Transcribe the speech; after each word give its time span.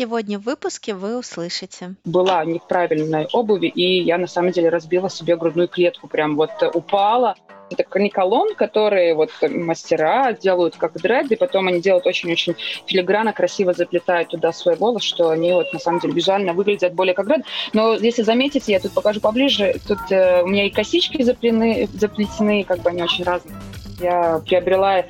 Сегодня 0.00 0.38
в 0.38 0.44
выпуске 0.44 0.94
вы 0.94 1.18
услышите. 1.18 1.94
Была 2.06 2.42
не 2.46 2.58
в 2.58 2.66
правильной 2.66 3.26
обуви, 3.34 3.66
и 3.66 4.00
я 4.02 4.16
на 4.16 4.26
самом 4.26 4.50
деле 4.50 4.70
разбила 4.70 5.10
себе 5.10 5.36
грудную 5.36 5.68
клетку. 5.68 6.08
Прям 6.08 6.36
вот 6.36 6.50
упала. 6.72 7.36
Это 7.70 7.84
каниколон, 7.84 8.54
которые 8.54 9.14
вот 9.14 9.30
мастера 9.48 10.32
делают 10.32 10.76
как 10.76 10.94
дреды, 11.00 11.36
потом 11.36 11.68
они 11.68 11.80
делают 11.80 12.06
очень-очень 12.06 12.56
филигранно, 12.86 13.32
красиво 13.32 13.72
заплетают 13.72 14.30
туда 14.30 14.52
свой 14.52 14.76
волос, 14.76 15.02
что 15.02 15.30
они 15.30 15.52
вот 15.52 15.72
на 15.72 15.78
самом 15.78 16.00
деле 16.00 16.14
визуально 16.14 16.52
выглядят 16.52 16.94
более 16.94 17.14
как 17.14 17.26
дред. 17.26 17.42
Но 17.72 17.94
если 17.94 18.22
заметите, 18.22 18.72
я 18.72 18.80
тут 18.80 18.92
покажу 18.92 19.20
поближе, 19.20 19.76
тут 19.86 19.98
э, 20.10 20.42
у 20.42 20.46
меня 20.48 20.66
и 20.66 20.70
косички 20.70 21.22
заплетены, 21.22 21.88
заплетены, 21.94 22.64
как 22.64 22.80
бы 22.80 22.90
они 22.90 23.02
очень 23.02 23.24
разные. 23.24 23.56
Я 24.00 24.40
приобрела 24.46 25.00
э, 25.00 25.04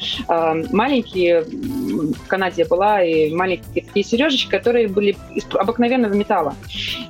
маленькие, 0.72 1.42
в 1.42 2.26
Канаде 2.26 2.64
была, 2.64 3.02
и 3.02 3.32
маленькие 3.32 3.84
такие 3.84 4.04
сережечки, 4.04 4.50
которые 4.50 4.88
были 4.88 5.16
из 5.34 5.46
обыкновенного 5.54 6.12
металла. 6.12 6.56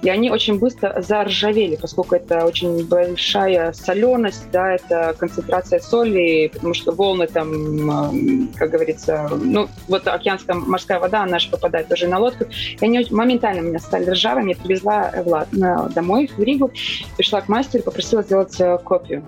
И 0.03 0.11
они 0.11 0.31
очень 0.31 0.59
быстро 0.59 1.01
заржавели, 1.01 1.77
поскольку 1.77 2.17
это 2.17 2.45
очень 2.45 2.87
большая 2.87 3.73
соленость, 3.73 4.51
да, 4.53 4.75
это 4.75 5.15
концентрация 5.19 5.40
соли, 5.81 6.51
потому 6.53 6.75
что 6.75 6.93
волны 6.93 7.27
там, 7.27 8.51
как 8.57 8.71
говорится, 8.71 9.29
ну, 9.31 9.69
вот 9.89 10.07
океанская 10.07 10.57
морская 10.57 11.01
вода, 11.01 11.23
она 11.23 11.39
же 11.39 11.51
попадает 11.51 11.89
тоже 11.89 12.09
на 12.09 12.19
лодку. 12.19 12.45
И 12.45 12.85
они 12.85 13.07
моментально 13.11 13.61
меня 13.61 13.79
стали 13.79 14.11
ржавыми. 14.11 14.51
Я 14.51 14.57
привезла 14.57 15.13
Влад 15.25 15.49
домой, 15.51 16.31
в 16.37 16.43
Ригу, 16.43 16.71
пришла 17.17 17.41
к 17.41 17.49
мастеру, 17.49 17.83
попросила 17.85 18.23
сделать 18.23 18.61
э, 18.61 18.79
копию. 18.79 19.25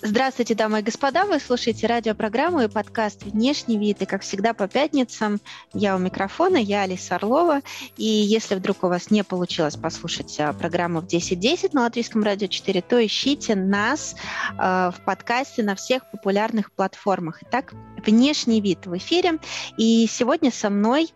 Здравствуйте, 0.00 0.54
дамы 0.54 0.78
и 0.78 0.82
господа. 0.82 1.24
Вы 1.24 1.40
слушаете 1.40 1.88
радиопрограмму 1.88 2.60
и 2.60 2.68
подкаст 2.68 3.24
«Внешний 3.24 3.76
вид». 3.78 4.00
И, 4.00 4.06
как 4.06 4.22
всегда, 4.22 4.54
по 4.54 4.68
пятницам 4.68 5.40
я 5.74 5.96
у 5.96 5.98
микрофона, 5.98 6.56
я 6.56 6.82
Алиса 6.82 7.16
Орлова. 7.16 7.62
И 7.96 8.04
если 8.04 8.54
вдруг 8.54 8.84
у 8.84 8.88
вас 8.88 9.10
не 9.10 9.24
получилось 9.24 9.74
послушать 9.74 10.38
а, 10.38 10.52
программу 10.52 11.00
в 11.00 11.06
10.10 11.06 11.70
на 11.72 11.82
Латвийском 11.82 12.22
радио 12.22 12.46
4, 12.46 12.80
то 12.82 13.04
ищите 13.04 13.56
нас 13.56 14.14
э, 14.52 14.56
в 14.56 15.04
подкасте 15.04 15.64
на 15.64 15.74
всех 15.74 16.08
популярных 16.12 16.70
платформах. 16.70 17.42
Итак, 17.42 17.74
«Внешний 17.98 18.60
вид» 18.60 18.86
в 18.86 18.96
эфире. 18.96 19.38
И 19.76 20.06
сегодня 20.08 20.50
со 20.50 20.70
мной 20.70 21.10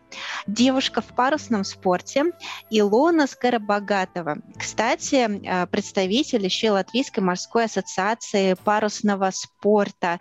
девушка 0.46 1.00
в 1.00 1.14
парусном 1.14 1.64
спорте 1.64 2.24
Илона 2.70 3.26
Скоробогатова. 3.26 4.38
Кстати, 4.58 5.16
э, 5.46 5.66
представитель 5.66 6.44
еще 6.44 6.70
Латвийской 6.70 7.20
морской 7.20 7.64
ассоциации 7.64 8.54
парусного 8.54 9.30
спорта. 9.30 10.20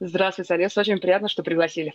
Здравствуйте, 0.00 0.54
Олег. 0.54 0.70
Очень 0.76 0.98
приятно, 0.98 1.28
что 1.28 1.42
пригласили. 1.42 1.94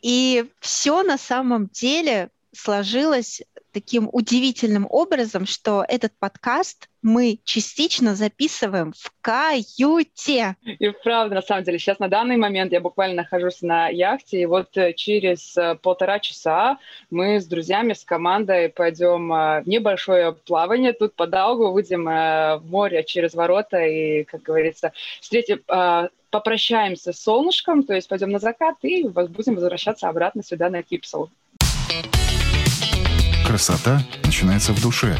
И 0.00 0.50
все 0.60 1.02
на 1.02 1.18
самом 1.18 1.68
деле 1.68 2.30
сложилось 2.52 3.42
таким 3.72 4.08
удивительным 4.12 4.86
образом, 4.88 5.46
что 5.46 5.84
этот 5.86 6.12
подкаст 6.18 6.88
мы 7.02 7.38
частично 7.44 8.14
записываем 8.14 8.92
в 8.92 9.12
каюте. 9.20 10.56
И 10.64 10.90
правда, 11.02 11.36
на 11.36 11.42
самом 11.42 11.64
деле, 11.64 11.78
сейчас 11.78 11.98
на 11.98 12.08
данный 12.08 12.36
момент 12.36 12.72
я 12.72 12.80
буквально 12.80 13.22
нахожусь 13.22 13.62
на 13.62 13.88
яхте, 13.88 14.42
и 14.42 14.46
вот 14.46 14.76
э, 14.76 14.92
через 14.92 15.56
э, 15.56 15.76
полтора 15.76 16.18
часа 16.18 16.78
мы 17.10 17.40
с 17.40 17.46
друзьями, 17.46 17.94
с 17.94 18.04
командой 18.04 18.68
пойдем 18.68 19.32
э, 19.32 19.62
в 19.62 19.68
небольшое 19.68 20.32
плавание 20.32 20.92
тут 20.92 21.14
по 21.14 21.26
Даугу, 21.26 21.72
выйдем 21.72 22.04
в 22.04 22.62
море 22.64 23.04
через 23.04 23.34
ворота 23.34 23.78
и, 23.78 24.24
как 24.24 24.42
говорится, 24.42 24.92
встретим 25.20 25.60
попрощаемся 26.30 27.12
с 27.12 27.20
солнышком, 27.20 27.82
то 27.82 27.94
есть 27.94 28.08
пойдем 28.08 28.30
на 28.30 28.38
закат 28.38 28.76
и 28.82 29.02
будем 29.02 29.54
возвращаться 29.54 30.08
обратно 30.08 30.42
сюда 30.42 30.70
на 30.70 30.82
Кипсел. 30.82 31.30
Красота 33.46 34.02
начинается 34.24 34.72
в 34.72 34.80
душе. 34.80 35.18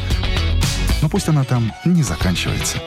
Но 1.01 1.09
пусть 1.09 1.27
она 1.27 1.43
там 1.43 1.73
не 1.85 2.03
заканчивается. 2.03 2.77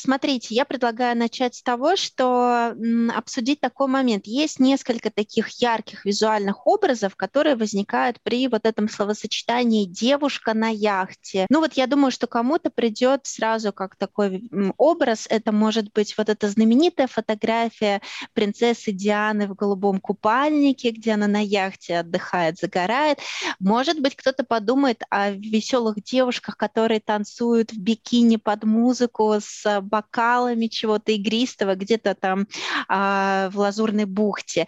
Смотрите, 0.00 0.54
я 0.54 0.64
предлагаю 0.64 1.14
начать 1.16 1.54
с 1.54 1.62
того, 1.62 1.94
что 1.94 2.74
обсудить 3.14 3.60
такой 3.60 3.86
момент. 3.86 4.26
Есть 4.26 4.58
несколько 4.58 5.10
таких 5.10 5.48
ярких 5.60 6.06
визуальных 6.06 6.66
образов, 6.66 7.16
которые 7.16 7.54
возникают 7.54 8.18
при 8.22 8.48
вот 8.48 8.64
этом 8.64 8.88
словосочетании 8.88 9.84
«девушка 9.84 10.54
на 10.54 10.68
яхте». 10.68 11.46
Ну 11.50 11.60
вот 11.60 11.74
я 11.74 11.86
думаю, 11.86 12.10
что 12.12 12.26
кому-то 12.26 12.70
придет 12.70 13.26
сразу 13.26 13.74
как 13.74 13.96
такой 13.96 14.48
образ. 14.78 15.26
Это 15.28 15.52
может 15.52 15.92
быть 15.92 16.16
вот 16.16 16.30
эта 16.30 16.48
знаменитая 16.48 17.06
фотография 17.06 18.00
принцессы 18.32 18.92
Дианы 18.92 19.48
в 19.48 19.54
голубом 19.54 20.00
купальнике, 20.00 20.92
где 20.92 21.12
она 21.12 21.26
на 21.26 21.44
яхте 21.44 21.98
отдыхает, 21.98 22.58
загорает. 22.58 23.18
Может 23.58 24.00
быть, 24.00 24.16
кто-то 24.16 24.44
подумает 24.44 25.02
о 25.10 25.30
веселых 25.32 26.02
девушках, 26.02 26.56
которые 26.56 27.00
танцуют 27.00 27.72
в 27.72 27.78
бикини 27.78 28.36
под 28.36 28.64
музыку 28.64 29.34
с 29.38 29.80
бокалами 29.90 30.68
чего-то 30.68 31.12
игристого 31.12 31.74
где-то 31.74 32.14
там 32.14 32.46
а, 32.88 33.50
в 33.50 33.58
Лазурной 33.58 34.04
бухте. 34.04 34.66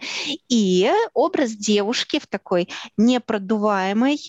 И 0.49 0.91
образ 1.13 1.51
девушки 1.51 2.19
в 2.19 2.27
такой 2.27 2.69
непродуваемой, 2.97 4.19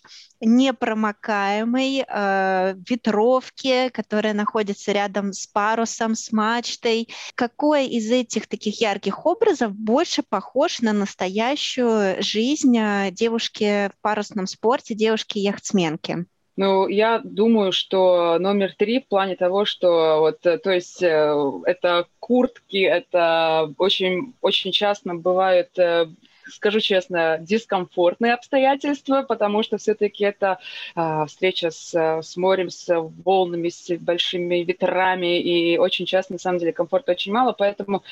непромокаемой 0.40 2.04
э, 2.06 2.74
ветровке, 2.88 3.90
которая 3.90 4.34
находится 4.34 4.92
рядом 4.92 5.32
с 5.32 5.46
парусом, 5.46 6.14
с 6.14 6.32
мачтой. 6.32 7.08
Какой 7.34 7.86
из 7.86 8.10
этих 8.10 8.46
таких 8.46 8.80
ярких 8.80 9.26
образов 9.26 9.72
больше 9.72 10.22
похож 10.22 10.80
на 10.80 10.92
настоящую 10.92 12.22
жизнь 12.22 12.76
девушки 13.12 13.88
в 13.88 14.02
парусном 14.02 14.46
спорте, 14.46 14.94
девушки-яхтсменки? 14.94 16.26
Ну, 16.56 16.86
я 16.86 17.20
думаю, 17.24 17.72
что 17.72 18.38
номер 18.38 18.74
три 18.76 19.00
в 19.00 19.08
плане 19.08 19.34
того, 19.34 19.64
что 19.64 20.20
вот, 20.20 20.46
э, 20.46 20.58
то 20.58 20.70
есть 20.70 21.02
э, 21.02 21.34
это 21.66 22.06
куртки, 22.20 22.76
это 22.76 23.74
очень, 23.78 24.34
очень 24.40 24.70
часто 24.70 25.14
бывают 25.14 25.76
э, 25.78 26.06
скажу 26.48 26.80
честно, 26.80 27.38
дискомфортные 27.40 28.34
обстоятельства, 28.34 29.22
потому 29.22 29.62
что 29.62 29.78
все-таки 29.78 30.24
это 30.24 30.58
э, 30.96 31.24
встреча 31.26 31.70
с, 31.70 31.94
с 31.94 32.36
морем, 32.36 32.70
с 32.70 32.86
волнами, 33.24 33.68
с 33.68 33.96
большими 33.96 34.62
ветрами, 34.64 35.40
и 35.40 35.78
очень 35.78 36.06
часто, 36.06 36.34
на 36.34 36.38
самом 36.38 36.58
деле, 36.58 36.72
комфорта 36.72 37.12
очень 37.12 37.32
мало, 37.32 37.52
поэтому, 37.52 37.98
э, 37.98 38.02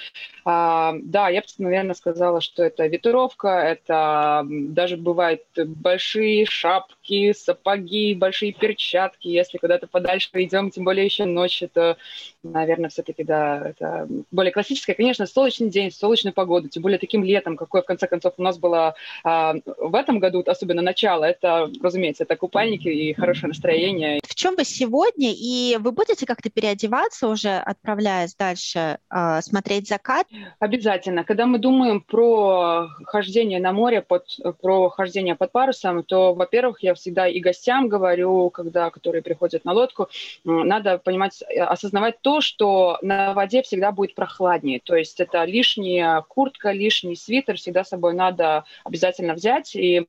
да, 0.44 1.28
я 1.28 1.41
бы, 1.41 1.47
наверное, 1.59 1.94
сказала, 1.94 2.41
что 2.41 2.62
это 2.62 2.87
ветровка, 2.87 3.48
это 3.48 4.44
даже 4.49 4.97
бывают 4.97 5.43
большие 5.56 6.47
шапки, 6.47 7.32
сапоги, 7.32 8.14
большие 8.14 8.53
перчатки, 8.53 9.28
если 9.28 9.59
куда-то 9.59 9.87
подальше 9.87 10.28
идем, 10.34 10.70
тем 10.70 10.84
более 10.84 11.04
еще 11.04 11.25
ночью, 11.25 11.69
то, 11.69 11.97
наверное, 12.43 12.91
все-таки, 12.91 13.25
да, 13.25 13.69
это 13.69 14.09
более 14.31 14.53
классическое. 14.53 14.94
Конечно, 14.94 15.26
солнечный 15.26 15.70
день, 15.70 15.91
солнечная 15.91 16.32
погода, 16.32 16.69
тем 16.69 16.82
более 16.82 16.99
таким 16.99 17.25
летом, 17.25 17.56
какой, 17.56 17.82
в 17.82 17.87
конце 17.87 18.06
концов, 18.06 18.22
концов, 18.22 18.34
у 18.38 18.43
нас 18.43 18.59
было 18.59 18.94
а, 19.25 19.55
в 19.78 19.94
этом 19.94 20.19
году, 20.19 20.43
особенно 20.47 20.83
начало, 20.83 21.25
это, 21.25 21.71
разумеется, 21.83 22.25
это 22.25 22.37
купальники 22.37 22.88
и 22.88 23.14
хорошее 23.14 23.49
настроение. 23.49 24.20
В 24.25 24.35
чем 24.35 24.55
вы 24.56 24.64
сегодня? 24.64 25.32
И 25.32 25.76
вы 25.79 25.93
будете 25.93 26.26
как-то 26.26 26.50
переодеваться 26.50 27.29
уже, 27.29 27.56
отправляясь 27.58 28.35
дальше 28.35 28.99
а, 29.08 29.43
смотреть 29.43 29.88
закат? 29.88 30.26
Обязательно. 30.58 31.25
Когда 31.25 31.47
мы 31.47 31.58
думаем 31.58 32.00
про 32.00 32.88
хождение 33.05 33.61
на 33.61 33.73
море, 33.73 34.02
под, 34.02 34.26
про 34.61 34.88
хождение 34.91 35.35
под 35.35 35.52
парусом, 35.52 36.02
то, 36.05 36.35
во-первых, 36.35 36.82
я 36.82 36.94
всегда 36.94 37.26
и 37.29 37.41
гостям 37.41 37.88
говорю, 37.88 38.50
когда, 38.50 38.91
которые 38.91 39.23
приходят 39.23 39.64
на 39.64 39.73
лодку, 39.73 40.08
надо 40.44 40.99
понимать, 40.99 41.43
осознавать 41.43 42.20
то, 42.20 42.41
что 42.41 42.99
на 43.02 43.35
воде 43.35 43.62
всегда 43.62 43.93
будет 43.93 44.14
прохладнее. 44.14 44.81
То 44.82 44.97
есть 44.97 45.20
это 45.20 45.44
лишняя 45.44 46.23
куртка, 46.23 46.73
лишний 46.73 47.17
свитер 47.17 47.56
всегда 47.56 47.85
с 47.85 47.88
собой 47.88 48.12
собой 48.12 48.14
надо 48.14 48.64
обязательно 48.85 49.35
взять. 49.35 49.75
И 49.75 50.06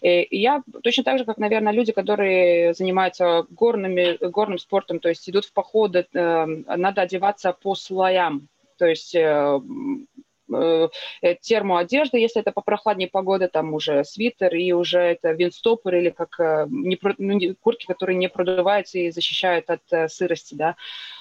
и 0.00 0.26
я 0.30 0.62
точно 0.82 1.04
так 1.04 1.18
же, 1.18 1.26
как, 1.26 1.36
наверное, 1.36 1.74
люди, 1.74 1.92
которые 1.92 2.72
занимаются 2.72 3.44
горными, 3.50 4.16
горным 4.30 4.56
спортом, 4.56 4.98
то 4.98 5.10
есть 5.10 5.28
идут 5.28 5.44
в 5.44 5.52
походы, 5.52 6.06
э, 6.10 6.46
надо 6.46 7.02
одеваться 7.02 7.52
по 7.52 7.74
слоям. 7.74 8.48
То 8.78 8.86
есть 8.86 9.14
э, 9.14 9.20
э, 9.20 9.60
э, 9.60 10.22
термоодежда, 10.48 12.16
если 12.16 12.40
это 12.40 12.52
попрохладнее 12.52 13.08
погода, 13.08 13.48
там 13.48 13.74
уже 13.74 14.04
свитер 14.04 14.54
и 14.54 14.72
уже 14.72 14.98
это 14.98 15.32
винстопор 15.32 15.94
или 15.94 16.10
как 16.10 16.38
э, 16.40 16.66
не, 16.70 16.98
ну, 17.18 17.54
куртки, 17.60 17.86
которые 17.86 18.16
не 18.16 18.28
продуваются 18.28 18.98
и 18.98 19.10
защищают 19.10 19.70
от 19.70 19.82
э, 19.90 20.08
сырости, 20.08 20.54
да. 20.54 20.76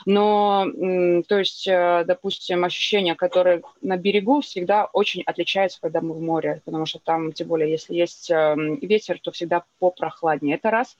Но, 0.06 0.66
э, 0.68 1.24
то 1.28 1.40
есть, 1.40 1.68
э, 1.68 2.04
допустим, 2.06 2.64
ощущения, 2.64 3.16
которые 3.16 3.62
на 3.82 3.98
берегу 3.98 4.42
всегда 4.42 4.86
очень 4.86 5.24
отличаются, 5.24 5.80
когда 5.82 6.02
мы 6.02 6.14
в 6.14 6.22
море, 6.22 6.62
потому 6.66 6.86
что 6.86 7.00
там, 7.00 7.32
тем 7.34 7.48
более, 7.48 7.72
если 7.72 7.96
есть 7.96 8.30
э, 8.30 8.56
ветер, 8.82 9.20
то 9.20 9.32
всегда 9.32 9.64
попрохладнее. 9.80 10.56
Это 10.56 10.72
раз. 10.72 10.98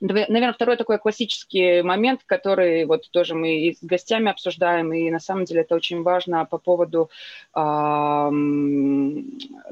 Наверное, 0.00 0.52
второй 0.52 0.76
такой 0.76 0.98
классический 0.98 1.82
момент, 1.82 2.20
который 2.24 2.84
вот 2.84 3.10
тоже 3.10 3.34
мы 3.34 3.58
и 3.58 3.74
с 3.74 3.82
гостями 3.82 4.30
обсуждаем, 4.30 4.92
и 4.92 5.10
на 5.10 5.18
самом 5.18 5.44
деле 5.44 5.62
это 5.62 5.74
очень 5.74 6.02
важно 6.02 6.44
по 6.44 6.58
поводу 6.58 7.10
э, 7.52 8.30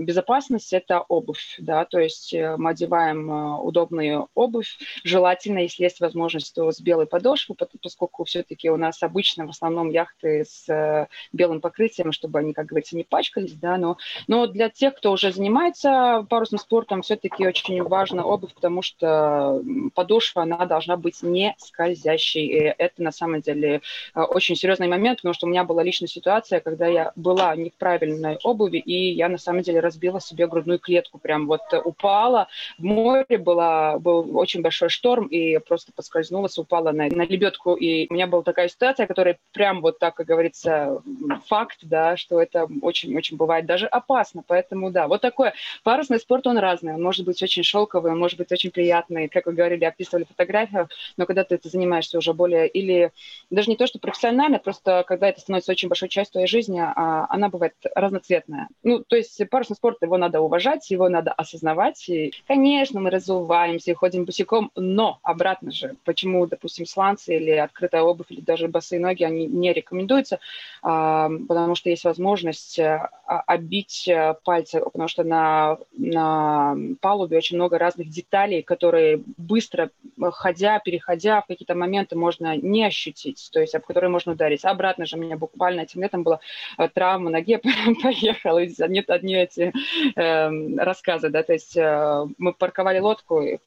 безопасности, 0.00 0.74
это 0.74 1.00
обувь, 1.00 1.56
да, 1.60 1.84
то 1.84 2.00
есть 2.00 2.34
э, 2.34 2.56
мы 2.56 2.70
одеваем 2.70 3.30
э, 3.30 3.58
удобную 3.60 4.28
обувь, 4.34 4.76
желательно, 5.04 5.60
если 5.60 5.84
есть 5.84 6.00
возможность, 6.00 6.52
то 6.52 6.72
с 6.72 6.80
белой 6.80 7.06
подошвой, 7.06 7.56
поскольку 7.80 8.24
все-таки 8.24 8.68
у 8.68 8.76
нас 8.76 9.04
обычно 9.04 9.46
в 9.46 9.50
основном 9.50 9.90
яхты 9.90 10.44
с 10.44 10.68
э, 10.68 11.06
белым 11.32 11.60
покрытием, 11.60 12.10
чтобы 12.10 12.40
они, 12.40 12.52
как 12.52 12.66
говорится, 12.66 12.96
не 12.96 13.04
пачкались, 13.04 13.54
да, 13.54 13.76
но, 13.76 13.96
но 14.26 14.48
для 14.48 14.70
тех, 14.70 14.96
кто 14.96 15.12
уже 15.12 15.30
занимается 15.30 16.26
парусным 16.28 16.58
спортом, 16.58 17.02
все-таки 17.02 17.46
очень 17.46 17.80
важна 17.84 18.24
обувь, 18.24 18.54
потому 18.54 18.82
что 18.82 19.62
подошва 19.94 20.15
подошва, 20.16 20.42
она 20.42 20.66
должна 20.66 20.96
быть 20.96 21.22
не 21.22 21.54
скользящей. 21.58 22.46
И 22.46 22.74
это 22.78 23.02
на 23.02 23.12
самом 23.12 23.40
деле 23.40 23.80
э, 24.14 24.20
очень 24.20 24.56
серьезный 24.56 24.88
момент, 24.88 25.18
потому 25.18 25.34
что 25.34 25.46
у 25.46 25.50
меня 25.50 25.64
была 25.64 25.82
личная 25.82 26.08
ситуация, 26.08 26.60
когда 26.60 26.86
я 26.86 27.12
была 27.16 27.54
не 27.56 27.70
в 27.70 27.74
правильной 27.74 28.38
обуви, 28.42 28.78
и 28.78 29.12
я 29.12 29.28
на 29.28 29.38
самом 29.38 29.62
деле 29.62 29.80
разбила 29.80 30.20
себе 30.20 30.46
грудную 30.46 30.78
клетку, 30.78 31.18
прям 31.18 31.46
вот 31.46 31.62
упала. 31.84 32.48
В 32.78 32.84
море 32.84 33.38
была, 33.38 33.98
был 33.98 34.36
очень 34.36 34.62
большой 34.62 34.88
шторм, 34.88 35.26
и 35.26 35.58
просто 35.58 35.92
поскользнулась, 35.94 36.58
упала 36.58 36.92
на, 36.92 37.08
на 37.08 37.22
лебедку. 37.22 37.74
И 37.74 38.06
у 38.10 38.14
меня 38.14 38.26
была 38.26 38.42
такая 38.42 38.68
ситуация, 38.68 39.06
которая 39.06 39.38
прям 39.52 39.80
вот 39.80 39.98
так, 39.98 40.14
как 40.14 40.26
говорится, 40.26 41.02
факт, 41.46 41.78
да, 41.82 42.16
что 42.16 42.40
это 42.40 42.68
очень-очень 42.82 43.36
бывает 43.36 43.66
даже 43.66 43.86
опасно. 43.86 44.42
Поэтому, 44.46 44.90
да, 44.90 45.08
вот 45.08 45.20
такой 45.20 45.52
парусный 45.84 46.18
спорт, 46.18 46.46
он 46.46 46.58
разный. 46.58 46.94
Он 46.94 47.02
может 47.02 47.24
быть 47.26 47.42
очень 47.42 47.62
шелковый, 47.62 48.12
он 48.12 48.18
может 48.18 48.38
быть 48.38 48.52
очень 48.52 48.70
приятный, 48.70 49.28
как 49.28 49.46
вы 49.46 49.52
говорили, 49.52 49.84
записывали 50.06 50.24
фотографию, 50.24 50.88
но 51.16 51.26
когда 51.26 51.44
ты 51.44 51.56
это 51.56 51.68
занимаешься 51.68 52.18
уже 52.18 52.32
более, 52.32 52.68
или 52.68 53.12
даже 53.50 53.70
не 53.70 53.76
то, 53.76 53.86
что 53.86 53.98
профессионально, 53.98 54.58
просто 54.58 55.04
когда 55.06 55.28
это 55.28 55.40
становится 55.40 55.72
очень 55.72 55.88
большой 55.88 56.08
частью 56.08 56.32
твоей 56.32 56.46
жизни, 56.46 56.80
а 56.80 57.26
она 57.28 57.48
бывает 57.48 57.74
разноцветная. 57.94 58.68
Ну, 58.82 59.02
то 59.06 59.16
есть 59.16 59.40
парусный 59.50 59.76
спорт, 59.76 59.98
его 60.02 60.16
надо 60.16 60.40
уважать, 60.40 60.90
его 60.90 61.08
надо 61.08 61.32
осознавать. 61.32 62.08
И, 62.08 62.32
конечно, 62.46 63.00
мы 63.00 63.10
разуваемся 63.10 63.90
и 63.90 63.94
ходим 63.94 64.24
босиком, 64.24 64.70
но 64.74 65.18
обратно 65.22 65.70
же, 65.70 65.96
почему, 66.04 66.46
допустим, 66.46 66.86
сланцы 66.86 67.36
или 67.36 67.50
открытая 67.50 68.02
обувь, 68.02 68.30
или 68.30 68.40
даже 68.40 68.68
босые 68.68 69.00
ноги, 69.00 69.24
они 69.24 69.46
не 69.46 69.72
рекомендуются, 69.72 70.38
а, 70.82 71.28
потому 71.48 71.74
что 71.74 71.90
есть 71.90 72.04
возможность 72.04 72.78
а, 72.78 73.10
обить 73.46 74.06
э, 74.08 74.34
пальцы, 74.44 74.80
потому 74.80 75.08
что 75.08 75.24
на, 75.24 75.78
на 75.96 76.76
палубе 77.00 77.36
очень 77.36 77.56
много 77.56 77.78
разных 77.78 78.08
деталей, 78.08 78.62
которые 78.62 79.22
быстро 79.36 79.90
ходя, 80.32 80.78
переходя, 80.78 81.42
в 81.42 81.46
какие-то 81.46 81.74
моменты 81.74 82.16
можно 82.16 82.56
не 82.56 82.84
ощутить, 82.84 83.48
то 83.52 83.60
есть 83.60 83.74
об 83.74 83.82
которые 83.86 84.10
можно 84.10 84.32
ударить. 84.32 84.64
Обратно 84.64 85.06
же 85.06 85.16
у 85.16 85.20
меня 85.20 85.36
буквально 85.36 85.82
этим 85.82 86.02
летом 86.02 86.22
была 86.22 86.40
э, 86.78 86.88
травма 86.88 87.30
ноги, 87.30 87.56
поехала, 88.02 88.64
нет 88.88 89.10
одни 89.10 89.34
эти 89.34 89.72
э, 90.16 90.76
рассказы, 90.76 91.30
да, 91.30 91.42
то 91.42 91.52
есть 91.52 91.76
э, 91.76 92.26
мы 92.38 92.52
парковали 92.52 92.98
лодку, 92.98 93.40
э, 93.40 93.58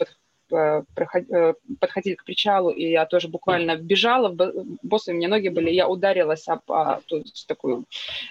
подходили 0.50 2.16
к 2.16 2.26
причалу, 2.26 2.70
и 2.70 2.90
я 2.90 3.06
тоже 3.06 3.28
буквально 3.28 3.78
бежала, 3.78 4.36
боссы 4.84 5.12
у 5.12 5.16
меня 5.16 5.28
ноги 5.28 5.50
были, 5.50 5.70
я 5.70 5.88
ударилась 5.88 6.48
об 6.48 6.62
а, 6.72 7.02
тут, 7.06 7.28
такую 7.48 7.86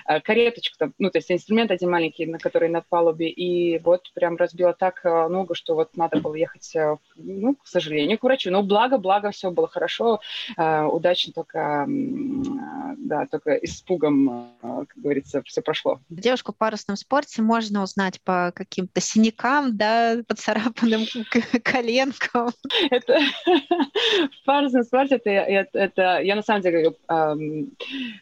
э, 0.07 0.21
кареточку, 0.21 0.93
ну, 0.99 1.11
то 1.11 1.19
есть 1.19 1.31
инструмент 1.31 1.71
один 1.71 1.91
маленький, 1.91 2.27
на 2.27 2.39
который 2.39 2.69
на 2.69 2.83
палубе, 2.83 3.29
и 3.29 3.79
вот 3.79 4.11
прям 4.15 4.37
разбила 4.37 4.73
так 4.73 5.03
ногу, 5.05 5.55
что 5.55 5.75
вот 5.75 5.97
надо 5.97 6.21
было 6.21 6.35
ехать, 6.35 6.75
ну, 7.17 7.55
к 7.55 7.67
сожалению, 7.67 8.19
к 8.19 8.23
врачу. 8.23 8.51
Но 8.51 8.63
благо, 8.63 8.99
благо, 8.99 9.31
все 9.31 9.51
было 9.51 9.69
хорошо, 9.69 10.21
удачно, 10.57 11.33
только, 11.33 11.87
да, 12.99 13.27
только 13.27 13.55
испугом, 13.57 14.53
как 14.61 14.97
говорится, 14.97 15.43
все 15.45 15.63
прошло. 15.63 16.01
Девушку 16.09 16.53
в 16.53 16.57
парусном 16.57 16.97
спорте 16.97 17.43
можно 17.43 17.83
узнать 17.83 18.21
по 18.23 18.53
каким-то 18.55 19.01
синякам, 19.01 19.77
да, 19.77 20.19
поцарапанным 20.29 21.07
коленям, 21.63 22.08
оттенков. 22.09 22.53
Это 22.91 23.19
в 24.31 24.45
парусном 24.45 24.85
спорте 24.85 25.17
это, 25.17 25.31
это, 25.31 25.79
это 25.79 26.21
я 26.21 26.35
на 26.37 26.43
самом 26.43 26.63
деле 26.63 26.95
эм, 27.09 27.73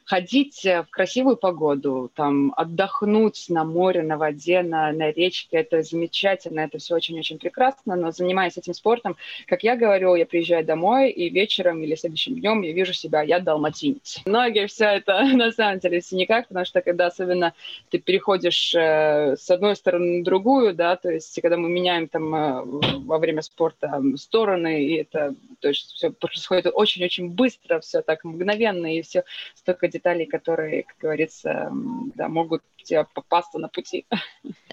ходить 0.05 0.65
в 0.65 0.87
красивую 0.91 1.37
погоду, 1.37 2.11
там 2.15 2.53
отдохнуть 2.56 3.47
на 3.49 3.65
море, 3.65 4.03
на 4.03 4.17
воде, 4.17 4.62
на, 4.62 4.93
на 4.93 5.11
речке, 5.11 5.59
это 5.59 5.83
замечательно, 5.83 6.61
это 6.61 6.79
все 6.79 6.94
очень-очень 6.94 7.38
прекрасно, 7.38 7.97
но 7.97 8.11
занимаясь 8.11 8.56
этим 8.56 8.75
спортом, 8.75 9.17
как 9.47 9.62
я 9.62 9.77
говорю, 9.77 10.15
я 10.15 10.27
приезжаю 10.27 10.65
домой 10.65 11.11
и 11.11 11.29
вечером 11.29 11.82
или 11.82 11.94
следующим 11.94 12.39
днем 12.41 12.62
я 12.62 12.73
вижу 12.73 12.93
себя, 12.93 13.23
я 13.23 13.41
далматинец. 13.41 14.21
Многие 14.25 14.67
все 14.67 14.87
это 14.87 15.23
на 15.35 15.53
самом 15.53 15.79
деле 15.79 16.00
в 16.00 16.05
синяках, 16.05 16.49
потому 16.49 16.65
что 16.67 16.81
когда 16.82 17.06
особенно 17.06 17.55
ты 17.91 17.99
переходишь 17.99 18.75
э, 18.75 19.37
с 19.37 19.50
одной 19.50 19.77
стороны 19.77 20.19
на 20.19 20.25
другую, 20.25 20.75
да, 20.75 20.97
то 20.97 21.11
есть 21.11 21.41
когда 21.41 21.56
мы 21.56 21.69
меняем 21.69 22.09
там 22.09 22.35
э, 22.35 22.62
во 23.05 23.19
время 23.19 23.43
спорта 23.43 23.75
там, 23.78 24.17
стороны, 24.17 24.84
и 24.84 24.96
это 24.96 25.34
то 25.61 25.69
есть 25.69 25.93
все 25.93 26.11
происходит 26.11 26.67
очень-очень 26.73 27.31
быстро, 27.31 27.81
все 27.81 28.02
так 28.02 28.25
мгновенно, 28.25 28.94
и 28.94 29.02
все 29.02 29.25
столько 29.55 29.88
деталей, 29.88 30.26
которые, 30.26 30.84
как 30.84 30.96
говорится, 30.99 31.70
да, 32.14 32.28
могут 32.28 32.62
тебе 32.82 33.05
попасться 33.14 33.58
на 33.58 33.69
пути. 33.69 34.06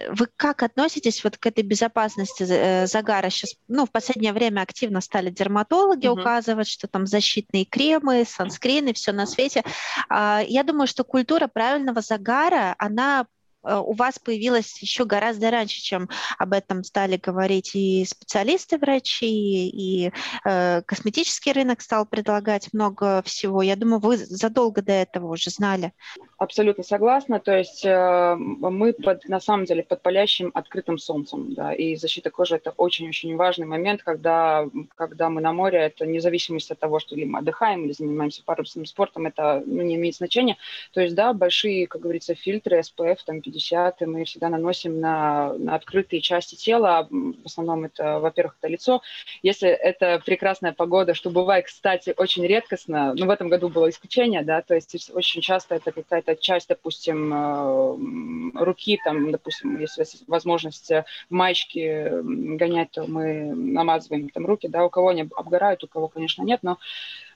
Вы 0.09 0.27
как 0.37 0.63
относитесь 0.63 1.23
вот 1.23 1.37
к 1.37 1.45
этой 1.45 1.63
безопасности 1.63 2.45
э, 2.47 2.85
загара? 2.85 3.29
Сейчас, 3.29 3.55
ну, 3.67 3.85
в 3.85 3.91
последнее 3.91 4.33
время 4.33 4.61
активно 4.61 5.01
стали 5.01 5.29
дерматологи 5.29 6.07
угу. 6.07 6.21
указывать, 6.21 6.67
что 6.67 6.87
там 6.87 7.07
защитные 7.07 7.65
кремы, 7.65 8.23
санскрины, 8.25 8.93
все 8.93 9.11
на 9.11 9.25
свете. 9.25 9.63
А, 10.09 10.41
я 10.45 10.63
думаю, 10.63 10.87
что 10.87 11.03
культура 11.03 11.47
правильного 11.47 12.01
загара, 12.01 12.75
она 12.77 13.25
у 13.63 13.93
вас 13.93 14.19
появилась 14.19 14.81
еще 14.81 15.05
гораздо 15.05 15.51
раньше, 15.51 15.81
чем 15.81 16.09
об 16.37 16.53
этом 16.53 16.83
стали 16.83 17.17
говорить 17.17 17.71
и 17.75 18.05
специалисты, 18.05 18.77
врачи, 18.77 19.67
и 19.69 20.11
э, 20.45 20.81
косметический 20.81 21.51
рынок 21.51 21.81
стал 21.81 22.05
предлагать 22.05 22.73
много 22.73 23.21
всего. 23.23 23.61
Я 23.61 23.75
думаю, 23.75 23.99
вы 23.99 24.17
задолго 24.17 24.81
до 24.81 24.93
этого 24.93 25.31
уже 25.31 25.49
знали. 25.49 25.93
Абсолютно 26.37 26.83
согласна. 26.83 27.39
То 27.39 27.57
есть 27.57 27.85
э, 27.85 28.35
мы 28.37 28.93
под, 28.93 29.27
на 29.29 29.39
самом 29.39 29.65
деле 29.65 29.83
под 29.83 30.01
палящим 30.01 30.51
открытым 30.53 30.97
солнцем, 30.97 31.53
да, 31.53 31.73
и 31.73 31.95
защита 31.95 32.29
кожи 32.29 32.55
это 32.55 32.71
очень-очень 32.71 33.35
важный 33.35 33.65
момент, 33.65 34.03
когда, 34.03 34.65
когда 34.95 35.29
мы 35.29 35.41
на 35.41 35.53
море, 35.53 35.79
это 35.79 36.05
независимость 36.05 36.71
от 36.71 36.79
того, 36.79 36.99
что 36.99 37.15
ли 37.15 37.25
мы 37.25 37.39
отдыхаем 37.39 37.85
или 37.85 37.93
занимаемся 37.93 38.43
парусным 38.43 38.85
спортом, 38.85 39.27
это 39.27 39.63
ну, 39.65 39.81
не 39.81 39.95
имеет 39.95 40.15
значения. 40.15 40.57
То 40.93 41.01
есть, 41.01 41.15
да, 41.15 41.33
большие, 41.33 41.87
как 41.87 42.01
говорится, 42.01 42.35
фильтры 42.35 42.79
SPF, 42.79 43.17
там, 43.25 43.41
50 43.53 44.01
мы 44.01 44.25
всегда 44.25 44.49
наносим 44.49 44.99
на, 44.99 45.53
на 45.53 45.75
открытые 45.75 46.21
части 46.21 46.55
тела. 46.55 47.07
В 47.09 47.45
основном 47.45 47.85
это, 47.85 48.19
во-первых, 48.19 48.55
это 48.59 48.71
лицо. 48.71 49.01
Если 49.41 49.69
это 49.69 50.21
прекрасная 50.25 50.73
погода, 50.73 51.13
что 51.13 51.29
бывает, 51.29 51.65
кстати, 51.65 52.13
очень 52.17 52.45
редкостно, 52.45 53.13
ну, 53.15 53.25
в 53.25 53.29
этом 53.29 53.49
году 53.49 53.69
было 53.69 53.89
исключение, 53.89 54.43
да, 54.43 54.61
то 54.61 54.75
есть 54.75 55.11
очень 55.13 55.41
часто 55.41 55.75
это 55.75 55.91
какая-то 55.91 56.35
часть, 56.35 56.69
допустим, 56.69 57.33
э, 57.33 58.63
руки, 58.63 58.99
там, 59.03 59.31
допустим, 59.31 59.79
если 59.79 60.05
возможность 60.27 60.89
в 60.89 61.05
маечке 61.29 62.21
гонять, 62.23 62.91
то 62.91 63.05
мы 63.05 63.53
намазываем 63.53 64.29
там 64.29 64.45
руки, 64.45 64.67
да, 64.67 64.85
у 64.85 64.89
кого 64.89 65.09
они 65.09 65.27
обгорают, 65.35 65.83
у 65.83 65.87
кого, 65.87 66.07
конечно, 66.07 66.43
нет, 66.43 66.59
но 66.63 66.77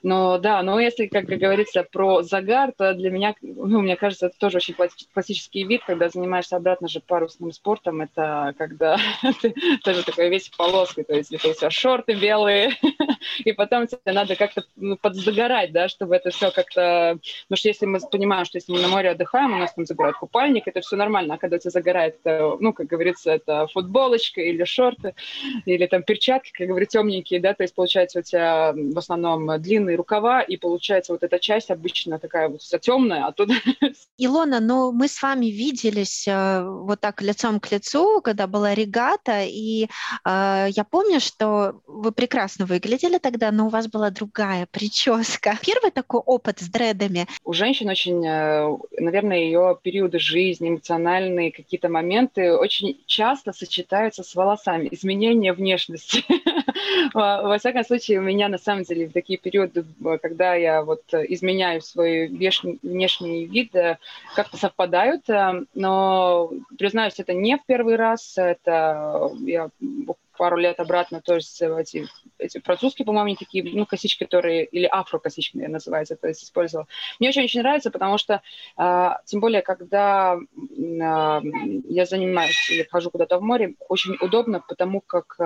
но 0.02 0.38
да, 0.38 0.62
но 0.62 0.78
если, 0.78 1.06
как 1.06 1.24
говорится, 1.24 1.82
про 1.82 2.22
загар, 2.22 2.72
то 2.76 2.94
для 2.94 3.10
меня, 3.10 3.34
ну, 3.42 3.80
мне 3.80 3.96
кажется, 3.96 4.26
это 4.26 4.38
тоже 4.38 4.58
очень 4.58 4.74
классический 5.12 5.64
вид, 5.64 5.82
когда 5.86 6.07
занимаешься 6.08 6.56
обратно 6.56 6.88
же 6.88 7.00
парусным 7.00 7.52
спортом, 7.52 8.00
это 8.02 8.54
когда 8.58 8.98
ты 9.40 9.54
тоже 9.82 10.04
такой 10.04 10.28
весь 10.28 10.48
полоской, 10.50 11.04
то 11.04 11.14
есть 11.14 11.32
это 11.32 11.48
у 11.48 11.54
тебя 11.54 11.70
шорты 11.70 12.14
белые, 12.14 12.76
и 13.44 13.52
потом 13.52 13.86
тебе 13.86 14.12
надо 14.12 14.36
как-то 14.36 14.64
ну, 14.76 14.96
подзагорать, 14.96 15.72
да, 15.72 15.88
чтобы 15.88 16.16
это 16.16 16.30
все 16.30 16.50
как-то... 16.50 17.18
Потому 17.44 17.56
что 17.56 17.68
если 17.68 17.86
мы 17.86 18.00
понимаем, 18.00 18.44
что 18.44 18.58
если 18.58 18.72
мы 18.72 18.80
на 18.80 18.88
море 18.88 19.10
отдыхаем, 19.10 19.54
у 19.54 19.58
нас 19.58 19.72
там 19.74 19.86
загорает 19.86 20.16
купальник, 20.16 20.66
это 20.66 20.80
все 20.80 20.96
нормально, 20.96 21.34
а 21.34 21.38
когда 21.38 21.56
у 21.56 21.58
тебя 21.58 21.70
загорает, 21.70 22.16
это, 22.22 22.56
ну, 22.60 22.72
как 22.72 22.86
говорится, 22.86 23.30
это 23.30 23.66
футболочка 23.68 24.40
или 24.40 24.64
шорты, 24.64 25.14
или 25.64 25.86
там 25.86 26.02
перчатки, 26.02 26.52
как 26.52 26.68
говорится, 26.68 26.98
темненькие, 26.98 27.40
да, 27.40 27.54
то 27.54 27.62
есть 27.62 27.74
получается 27.74 28.20
у 28.20 28.22
тебя 28.22 28.72
в 28.74 28.98
основном 28.98 29.60
длинные 29.60 29.96
рукава, 29.96 30.42
и 30.42 30.56
получается 30.56 31.12
вот 31.12 31.22
эта 31.22 31.38
часть 31.38 31.70
обычно 31.70 32.18
такая 32.18 32.48
вот 32.48 32.62
вся 32.62 32.78
темная, 32.78 33.24
а 33.24 33.32
тут... 33.32 33.50
Илона, 34.18 34.60
ну 34.60 34.92
мы 34.92 35.08
с 35.08 35.22
вами 35.22 35.46
виделись 35.46 35.97
э, 36.04 36.62
вот 36.64 37.00
так 37.00 37.22
лицом 37.22 37.60
к 37.60 37.70
лицу, 37.70 38.20
когда 38.22 38.46
была 38.46 38.74
регата, 38.74 39.44
и 39.44 39.88
э, 40.24 40.66
я 40.68 40.84
помню, 40.88 41.20
что 41.20 41.80
вы 41.86 42.12
прекрасно 42.12 42.66
выглядели 42.66 43.18
тогда, 43.18 43.50
но 43.50 43.66
у 43.66 43.68
вас 43.68 43.88
была 43.88 44.10
другая 44.10 44.66
прическа. 44.70 45.56
Первый 45.64 45.90
такой 45.90 46.20
опыт 46.20 46.60
с 46.60 46.68
дредами. 46.68 47.26
У 47.44 47.52
женщин 47.52 47.88
очень, 47.88 48.24
э, 48.26 48.76
наверное, 48.98 49.38
ее 49.38 49.78
периоды 49.82 50.18
жизни, 50.18 50.68
эмоциональные 50.68 51.52
какие-то 51.52 51.88
моменты 51.88 52.54
очень 52.54 53.00
часто 53.06 53.52
сочетаются 53.52 54.22
с 54.22 54.34
волосами, 54.34 54.88
изменение 54.90 55.52
внешности. 55.52 56.24
Во 57.14 57.58
всяком 57.58 57.84
случае, 57.84 58.18
у 58.18 58.22
меня 58.22 58.48
на 58.48 58.58
самом 58.58 58.84
деле 58.84 59.08
такие 59.08 59.38
периоды, 59.38 59.84
когда 60.22 60.54
я 60.54 60.82
вот 60.82 61.02
изменяю 61.12 61.80
свой 61.80 62.28
внешний 62.28 63.46
вид, 63.46 63.74
э, 63.74 63.98
как-то 64.34 64.56
совпадают, 64.56 65.28
э, 65.28 65.64
но, 65.78 66.50
признаюсь, 66.76 67.20
это 67.20 67.32
не 67.34 67.56
в 67.56 67.64
первый 67.64 67.94
раз, 67.94 68.36
это 68.36 69.30
я 69.40 69.70
пару 70.38 70.56
лет 70.56 70.80
обратно 70.80 71.20
тоже 71.20 71.44
эти, 71.78 72.06
эти 72.38 72.60
французские, 72.60 73.04
по-моему, 73.04 73.36
такие, 73.36 73.64
ну, 73.64 73.84
косички, 73.84 74.24
которые, 74.24 74.64
или 74.64 74.88
афро-косички, 74.90 75.56
наверное, 75.56 75.74
называется, 75.74 76.16
то 76.16 76.28
есть 76.28 76.44
использовала. 76.44 76.86
Мне 77.18 77.28
очень-очень 77.28 77.60
нравится, 77.60 77.90
потому 77.90 78.16
что, 78.16 78.40
э, 78.78 79.10
тем 79.26 79.40
более, 79.40 79.62
когда 79.62 80.36
э, 80.36 81.40
я 81.88 82.06
занимаюсь 82.06 82.70
или 82.70 82.84
хожу 82.84 83.10
куда-то 83.10 83.38
в 83.38 83.42
море, 83.42 83.74
очень 83.88 84.16
удобно, 84.20 84.62
потому 84.66 85.00
как, 85.00 85.34
э, 85.38 85.44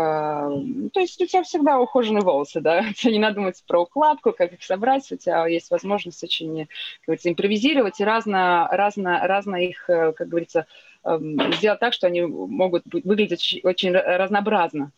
то 0.92 1.00
есть 1.00 1.20
у 1.20 1.26
тебя 1.26 1.42
всегда 1.42 1.80
ухоженные 1.80 2.22
волосы, 2.22 2.60
да, 2.60 2.84
тебе 2.94 3.14
не 3.14 3.18
надо 3.18 3.36
думать 3.36 3.64
про 3.66 3.82
укладку, 3.82 4.32
как 4.32 4.52
их 4.52 4.62
собрать, 4.62 5.10
у 5.10 5.16
тебя 5.16 5.46
есть 5.46 5.70
возможность 5.70 6.22
очень, 6.22 6.66
как 6.66 7.06
говорится, 7.06 7.30
импровизировать 7.30 7.98
и 7.98 8.04
разно, 8.04 8.68
разно, 8.70 9.26
разно 9.26 9.56
их, 9.56 9.88
э, 9.88 10.12
как 10.12 10.28
говорится, 10.28 10.66
сделать 11.04 11.80
так, 11.80 11.92
что 11.92 12.06
они 12.06 12.22
могут 12.22 12.82
выглядеть 12.92 13.60
очень 13.62 13.92
разнообразно. 13.92 14.92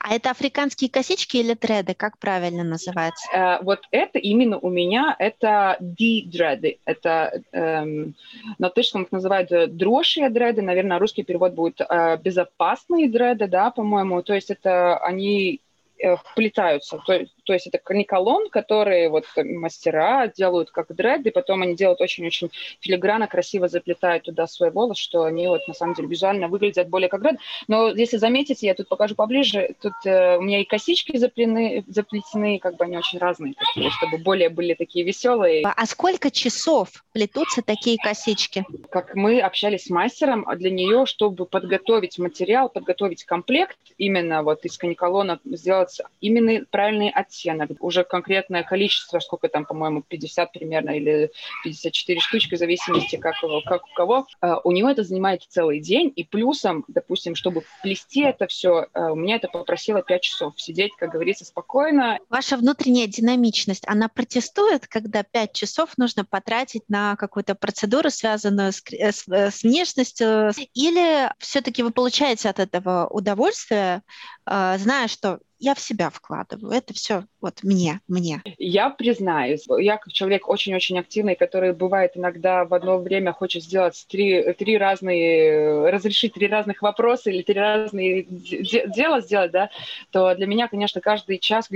А 0.00 0.14
это 0.14 0.30
африканские 0.30 0.90
косички 0.90 1.38
или 1.38 1.54
дреды? 1.54 1.94
Как 1.94 2.18
правильно 2.18 2.62
называется? 2.62 3.26
Uh, 3.34 3.58
вот 3.62 3.80
это 3.90 4.18
именно 4.18 4.58
у 4.58 4.70
меня, 4.70 5.16
это 5.18 5.76
D-дреды. 5.80 6.78
Это 6.84 7.42
um, 7.52 8.14
на 8.58 8.66
латышском 8.66 9.02
их 9.02 9.12
называют 9.12 9.76
дрожшие 9.76 10.30
дреды. 10.30 10.62
Наверное, 10.62 10.98
русский 10.98 11.24
перевод 11.24 11.54
будет 11.54 11.80
uh, 11.80 12.16
безопасные 12.20 13.08
дреды, 13.08 13.48
да, 13.48 13.70
по-моему. 13.70 14.22
То 14.22 14.34
есть 14.34 14.50
это 14.50 14.98
они 14.98 15.60
uh, 16.04 16.16
вплетаются. 16.24 17.00
То, 17.04 17.26
то 17.46 17.52
есть 17.52 17.68
это 17.68 17.78
каниколон, 17.78 18.50
которые 18.50 19.08
вот 19.08 19.24
мастера 19.36 20.26
делают 20.26 20.70
как 20.70 20.94
дреды, 20.94 21.30
потом 21.30 21.62
они 21.62 21.76
делают 21.76 22.00
очень-очень 22.00 22.50
филигранно, 22.80 23.28
красиво 23.28 23.68
заплетают 23.68 24.24
туда 24.24 24.46
свой 24.48 24.70
волос, 24.70 24.98
что 24.98 25.22
они 25.22 25.46
вот 25.46 25.66
на 25.68 25.74
самом 25.74 25.94
деле 25.94 26.08
визуально 26.08 26.48
выглядят 26.48 26.88
более 26.88 27.08
как 27.08 27.22
дред. 27.22 27.36
Но 27.68 27.90
если 27.90 28.16
заметите, 28.16 28.66
я 28.66 28.74
тут 28.74 28.88
покажу 28.88 29.14
поближе, 29.14 29.76
тут 29.80 29.94
э, 30.04 30.36
у 30.36 30.42
меня 30.42 30.60
и 30.60 30.64
косички 30.64 31.16
заплены, 31.16 31.84
заплетены, 31.86 32.58
как 32.58 32.76
бы 32.76 32.84
они 32.84 32.98
очень 32.98 33.20
разные, 33.20 33.54
такие, 33.54 33.90
чтобы 33.90 34.18
более 34.18 34.48
были 34.48 34.74
такие 34.74 35.04
веселые. 35.04 35.64
А 35.64 35.86
сколько 35.86 36.30
часов 36.32 37.04
плетутся 37.12 37.62
такие 37.62 37.96
косички? 37.96 38.64
Как 38.90 39.14
мы 39.14 39.40
общались 39.40 39.84
с 39.84 39.90
мастером, 39.90 40.44
а 40.48 40.56
для 40.56 40.70
нее, 40.70 41.06
чтобы 41.06 41.46
подготовить 41.46 42.18
материал, 42.18 42.68
подготовить 42.68 43.24
комплект, 43.24 43.78
именно 43.98 44.42
вот 44.42 44.64
из 44.64 44.76
каниколона 44.76 45.38
сделать 45.44 46.00
именно 46.20 46.64
правильный 46.70 47.10
оттенок 47.10 47.35
оттенок, 47.36 47.70
уже 47.80 48.04
конкретное 48.04 48.62
количество, 48.62 49.18
сколько 49.20 49.48
там, 49.48 49.64
по-моему, 49.64 50.02
50 50.02 50.52
примерно 50.52 50.90
или 50.90 51.30
54 51.64 52.20
штучки, 52.20 52.54
в 52.54 52.58
зависимости, 52.58 53.16
как, 53.16 53.42
его, 53.42 53.60
как 53.62 53.84
у 53.84 53.94
кого, 53.94 54.26
э, 54.42 54.54
у 54.64 54.72
него 54.72 54.90
это 54.90 55.02
занимает 55.02 55.42
целый 55.48 55.80
день, 55.80 56.12
и 56.14 56.24
плюсом, 56.24 56.84
допустим, 56.88 57.34
чтобы 57.34 57.62
плести 57.82 58.22
это 58.22 58.46
все, 58.46 58.86
э, 58.92 59.10
у 59.10 59.14
меня 59.14 59.36
это 59.36 59.48
попросило 59.48 60.02
5 60.02 60.22
часов 60.22 60.54
сидеть, 60.56 60.92
как 60.98 61.10
говорится, 61.10 61.44
спокойно. 61.44 62.18
Ваша 62.28 62.56
внутренняя 62.56 63.06
динамичность, 63.06 63.84
она 63.86 64.08
протестует, 64.08 64.86
когда 64.86 65.22
5 65.22 65.52
часов 65.52 65.96
нужно 65.96 66.24
потратить 66.24 66.82
на 66.88 67.16
какую-то 67.16 67.54
процедуру, 67.54 68.10
связанную 68.10 68.72
с, 68.72 68.82
э, 68.92 69.12
с, 69.12 69.26
с 69.28 69.62
внешностью, 69.62 70.52
или 70.74 71.30
все-таки 71.38 71.82
вы 71.82 71.90
получаете 71.90 72.48
от 72.48 72.58
этого 72.58 73.06
удовольствие, 73.06 74.02
зная, 74.46 75.08
что 75.08 75.40
я 75.58 75.74
в 75.74 75.80
себя 75.80 76.10
вкладываю. 76.10 76.72
Это 76.72 76.94
все 76.94 77.24
вот 77.40 77.62
мне, 77.62 78.00
мне. 78.08 78.44
Я 78.58 78.90
признаюсь, 78.90 79.66
я 79.78 79.96
как 79.96 80.12
человек 80.12 80.48
очень-очень 80.48 80.98
активный, 80.98 81.34
который 81.34 81.72
бывает 81.72 82.12
иногда 82.16 82.64
в 82.64 82.72
одно 82.74 82.98
время 82.98 83.32
хочет 83.32 83.64
сделать 83.64 84.06
три, 84.08 84.52
три 84.54 84.78
разные, 84.78 85.90
разрешить 85.90 86.34
три 86.34 86.46
разных 86.46 86.80
вопроса 86.80 87.30
или 87.30 87.42
три 87.42 87.58
разные 87.58 88.22
де- 88.22 88.86
дела 88.88 89.20
сделать, 89.20 89.50
да, 89.50 89.70
то 90.12 90.34
для 90.36 90.46
меня, 90.46 90.68
конечно, 90.68 91.00
каждый 91.00 91.38
час, 91.38 91.68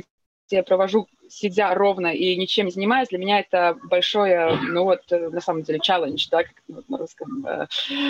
я 0.51 0.63
провожу 0.63 1.09
сидя 1.31 1.75
ровно 1.75 2.09
и 2.09 2.37
ничем 2.37 2.67
не 2.67 2.73
занимаясь, 2.73 3.09
для 3.09 3.19
меня 3.19 3.41
это 3.41 3.77
большое, 3.85 4.59
ну 4.63 4.85
вот, 4.85 5.01
э, 5.11 5.29
на 5.29 5.41
самом 5.41 5.63
деле, 5.63 5.79
челлендж, 5.81 6.29
да, 6.31 6.43
как 6.45 6.55
вот 6.69 6.89
на 6.89 6.99
русском. 6.99 7.47
Э, 7.47 7.67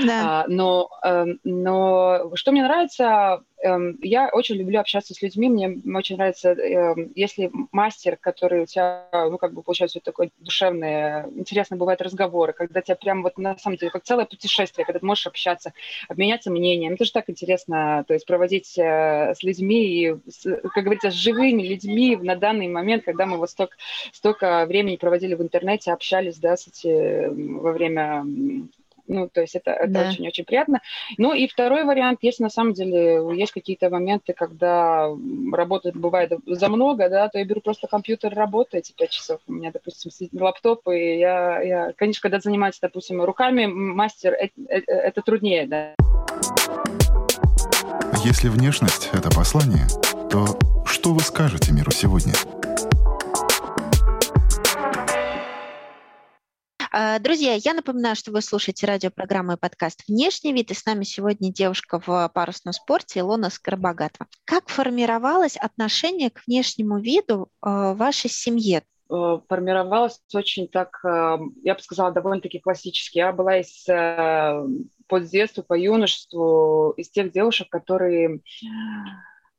да. 0.07 0.43
А, 0.43 0.45
но, 0.49 0.91
эм, 1.03 1.39
но 1.45 2.31
что 2.35 2.53
мне 2.53 2.63
нравится, 2.63 3.43
эм, 3.63 3.99
я 4.03 4.31
очень 4.33 4.57
люблю 4.57 4.81
общаться 4.81 5.15
с 5.15 5.23
людьми, 5.23 5.49
мне 5.49 5.81
очень 5.95 6.17
нравится, 6.17 6.51
эм, 6.51 7.13
если 7.15 7.51
мастер, 7.73 8.17
который 8.17 8.63
у 8.63 8.67
тебя, 8.67 9.09
ну, 9.13 9.39
как 9.39 9.53
бы, 9.53 9.63
получается, 9.63 9.99
вот 9.99 10.05
такое 10.05 10.31
душевное, 10.39 11.29
интересно 11.37 11.77
бывают 11.77 12.01
разговоры, 12.03 12.53
когда 12.53 12.81
тебя 12.81 12.97
прям 12.97 13.23
вот, 13.23 13.39
на 13.39 13.57
самом 13.59 13.77
деле, 13.77 13.91
как 13.91 14.03
целое 14.05 14.25
путешествие, 14.25 14.85
когда 14.85 14.99
ты 14.99 15.07
можешь 15.07 15.27
общаться, 15.27 15.73
обменяться 16.09 16.51
мнением, 16.51 16.95
это 16.95 17.05
же 17.05 17.13
так 17.13 17.29
интересно, 17.29 18.05
то 18.07 18.15
есть 18.15 18.27
проводить 18.27 18.79
э, 18.79 19.35
с 19.35 19.43
людьми, 19.43 19.85
и, 19.85 20.15
как 20.75 20.85
говорится, 20.85 21.11
с 21.11 21.15
живыми 21.15 21.63
людьми 21.63 22.17
на 22.17 22.37
данный 22.37 22.69
момент, 22.69 23.05
когда 23.11 23.27
мы 23.27 23.39
вот 23.39 23.51
столько, 23.51 23.77
столько 24.13 24.65
времени 24.67 24.97
проводили 24.97 25.35
в 25.35 25.43
интернете, 25.43 25.93
общались, 25.93 26.39
да, 26.39 26.57
с 26.57 26.67
эти, 26.69 27.29
во 27.29 27.73
время 27.73 28.25
ну, 29.11 29.29
то 29.29 29.41
есть 29.41 29.57
это, 29.57 29.73
это 29.73 29.93
да. 29.93 30.09
очень-очень 30.09 30.45
приятно. 30.45 30.81
Ну 31.19 31.35
и 31.35 31.49
второй 31.49 31.85
вариант, 31.85 32.21
если 32.23 32.45
на 32.45 32.49
самом 32.49 32.75
деле 32.75 33.21
есть 33.37 33.51
какие-то 33.51 33.91
моменты, 33.91 34.33
когда 34.33 35.09
работает 35.53 35.97
бывает 35.97 36.33
за 36.47 36.69
много, 36.69 37.09
да, 37.09 37.29
то 37.29 37.39
я 37.39 37.45
беру 37.45 37.61
просто 37.61 37.89
компьютер, 37.89 38.33
работаю 38.33 38.81
эти 38.81 38.93
пять 38.93 39.11
часов. 39.11 39.41
У 39.49 39.53
меня, 39.53 39.73
допустим, 39.73 40.11
лаптоп, 40.33 40.89
и 40.89 41.19
я, 41.19 41.61
я 41.61 41.93
конечно, 41.97 42.23
когда 42.23 42.39
занимаюсь, 42.39 42.79
допустим, 42.81 43.21
руками, 43.23 43.67
мастер, 43.67 44.33
это, 44.33 44.53
это, 44.69 44.93
это 44.93 45.23
труднее, 45.23 45.67
да. 45.67 45.95
Если 48.25 48.49
внешность— 48.49 49.11
это 49.13 49.29
послание, 49.31 49.87
то 50.31 50.47
что 50.87 51.15
вы 51.15 51.21
скажете 51.21 51.73
миру 51.73 51.91
сегодня? 51.91 52.35
Друзья, 57.21 57.55
я 57.55 57.75
напоминаю, 57.75 58.17
что 58.17 58.33
вы 58.33 58.43
слушаете 58.43 58.87
радиопрограмму 58.87 59.53
и 59.53 59.57
подкаст 59.57 60.05
«Внешний 60.09 60.53
вид», 60.53 60.71
и 60.71 60.75
с 60.75 60.85
нами 60.85 61.05
сегодня 61.05 61.53
девушка 61.53 62.01
в 62.05 62.31
парусном 62.35 62.73
спорте 62.73 63.21
Илона 63.21 63.51
Скоробогатова. 63.51 64.29
Как 64.45 64.69
формировалось 64.69 65.57
отношение 65.57 66.31
к 66.31 66.43
внешнему 66.47 66.99
виду 66.99 67.49
а, 67.61 67.95
вашей 67.95 68.31
семье? 68.31 68.83
Э, 69.11 69.41
формировалось 69.49 70.21
очень 70.35 70.69
так, 70.69 71.01
э, 71.05 71.39
я 71.65 71.75
бы 71.75 71.81
сказала, 71.81 72.13
довольно-таки 72.13 72.61
классически. 72.61 73.19
Я 73.19 73.33
была 73.33 73.59
из 73.59 73.89
э, 73.89 74.65
по 75.09 75.21
детству, 75.21 75.65
по 75.65 75.75
юношеству, 75.75 76.93
из 76.97 77.11
тех 77.11 77.33
девушек, 77.33 77.69
которые 77.71 78.41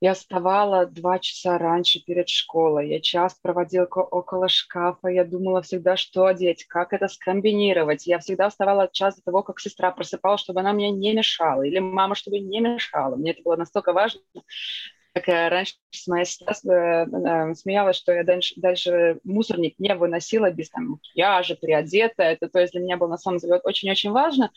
я 0.01 0.15
вставала 0.15 0.87
два 0.87 1.19
часа 1.19 1.59
раньше 1.59 1.99
перед 2.03 2.27
школой. 2.27 2.89
Я 2.89 2.99
час 2.99 3.37
проводила 3.39 3.85
около 3.85 4.49
шкафа. 4.49 5.09
Я 5.09 5.23
думала 5.23 5.61
всегда, 5.61 5.95
что 5.95 6.25
одеть, 6.25 6.65
как 6.65 6.91
это 6.91 7.07
скомбинировать. 7.07 8.07
Я 8.07 8.17
всегда 8.17 8.49
вставала 8.49 8.89
час 8.91 9.17
до 9.17 9.21
того, 9.21 9.43
как 9.43 9.59
сестра 9.59 9.91
просыпалась, 9.91 10.41
чтобы 10.41 10.61
она 10.61 10.73
мне 10.73 10.89
не 10.89 11.13
мешала. 11.13 11.61
Или 11.61 11.77
мама, 11.77 12.15
чтобы 12.15 12.39
не 12.39 12.59
мешала. 12.59 13.15
Мне 13.15 13.31
это 13.31 13.43
было 13.43 13.55
настолько 13.55 13.93
важно. 13.93 14.21
Как 15.13 15.27
раньше 15.27 15.75
моя 16.07 16.25
сестра 16.25 16.53
э, 16.53 17.53
смеялась, 17.55 17.97
что 17.97 18.13
я 18.13 18.23
дальше, 18.23 18.53
дальше 18.57 19.19
мусорник 19.23 19.75
не 19.77 19.93
выносила 19.93 20.51
без 20.51 20.69
там, 20.69 20.91
макияжа, 20.91 21.55
приодета. 21.55 22.23
Это, 22.23 22.47
то 22.47 22.59
есть 22.59 22.73
для 22.73 22.81
меня 22.81 22.97
было 22.97 23.09
на 23.09 23.17
самом 23.17 23.39
деле 23.39 23.59
очень-очень 23.63 24.11
важно. 24.11 24.51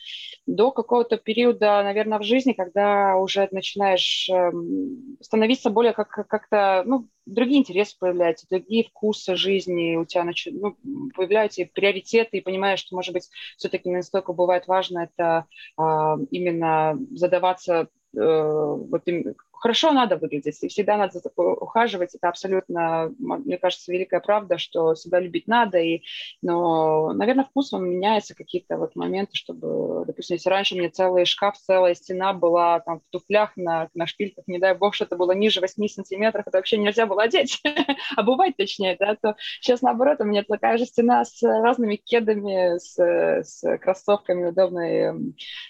До 0.45 0.71
какого-то 0.71 1.17
периода, 1.17 1.83
наверное, 1.83 2.19
в 2.19 2.23
жизни, 2.23 2.53
когда 2.53 3.17
уже 3.17 3.47
начинаешь 3.51 4.29
эм, 4.29 5.17
становиться 5.21 5.69
более 5.69 5.93
как, 5.93 6.09
как-то, 6.09 6.83
ну, 6.85 7.09
другие 7.25 7.59
интересы 7.59 7.95
появляются, 7.99 8.47
другие 8.49 8.85
вкусы 8.85 9.35
жизни 9.35 9.97
у 9.97 10.05
тебя 10.05 10.23
нач... 10.23 10.47
ну, 10.51 10.77
появляются 11.15 11.65
приоритеты, 11.73 12.37
и 12.37 12.41
понимаешь, 12.41 12.79
что, 12.79 12.95
может 12.95 13.13
быть, 13.13 13.29
все-таки 13.57 13.89
настолько 13.89 14.33
бывает 14.33 14.67
важно 14.67 15.09
это 15.11 15.45
а, 15.77 16.17
именно 16.31 16.97
задаваться 17.11 17.73
э, 17.73 17.87
вот 18.15 19.01
им, 19.07 19.35
хорошо 19.65 19.91
надо 19.91 20.17
выглядеть, 20.17 20.61
и 20.61 20.67
всегда 20.67 20.95
надо 20.97 21.19
ухаживать. 21.35 22.13
Это 22.13 22.29
абсолютно, 22.29 23.11
мне 23.17 23.57
кажется, 23.57 23.91
великая 23.91 24.19
правда, 24.19 24.59
что 24.59 24.93
себя 24.93 25.19
любить 25.19 25.47
надо. 25.47 25.79
И, 25.79 26.03
но, 26.43 27.13
наверное, 27.13 27.45
вкус 27.45 27.73
он 27.73 27.89
меняется, 27.89 28.35
какие-то 28.35 28.77
вот 28.77 28.95
моменты, 28.95 29.31
чтобы, 29.33 30.05
допустим, 30.05 30.35
если 30.35 30.49
раньше 30.49 30.75
у 30.75 30.77
меня 30.77 30.91
целый 30.91 31.25
шкаф, 31.25 31.57
целая 31.57 31.95
стена 31.95 32.33
была 32.33 32.79
там 32.81 32.99
в 32.99 33.03
туфлях 33.09 33.53
на, 33.55 33.89
на 33.95 34.05
шпильках, 34.05 34.45
не 34.47 34.59
дай 34.59 34.75
бог, 34.75 34.93
что 34.93 35.05
это 35.05 35.15
было 35.15 35.31
ниже 35.31 35.61
8 35.61 35.87
сантиметров, 35.87 36.43
это 36.45 36.57
вообще 36.57 36.77
нельзя 36.77 37.05
было 37.07 37.23
одеть, 37.23 37.61
обувать 38.15 38.57
точнее, 38.57 38.97
да, 38.99 39.15
то 39.19 39.35
сейчас 39.61 39.81
наоборот, 39.81 40.21
у 40.21 40.25
меня 40.25 40.43
такая 40.43 40.77
же 40.77 40.85
стена 40.85 41.25
с 41.25 41.41
разными 41.41 41.95
кедами, 41.95 42.77
с, 42.77 42.97
с 42.97 43.77
кроссовками 43.79 44.45
удобной. 44.45 45.11